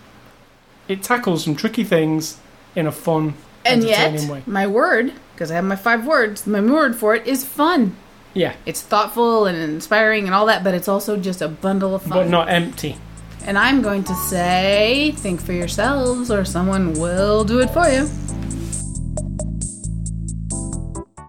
[0.88, 2.38] it tackles some tricky things
[2.76, 3.34] in a fun,
[3.66, 4.44] and entertaining yet, way.
[4.46, 7.96] my word, because I have my five words, my word for it is fun.
[8.34, 8.56] Yeah.
[8.66, 12.12] It's thoughtful and inspiring and all that, but it's also just a bundle of fun.
[12.12, 12.98] But not empty.
[13.46, 18.10] And I'm going to say, think for yourselves, or someone will do it for you.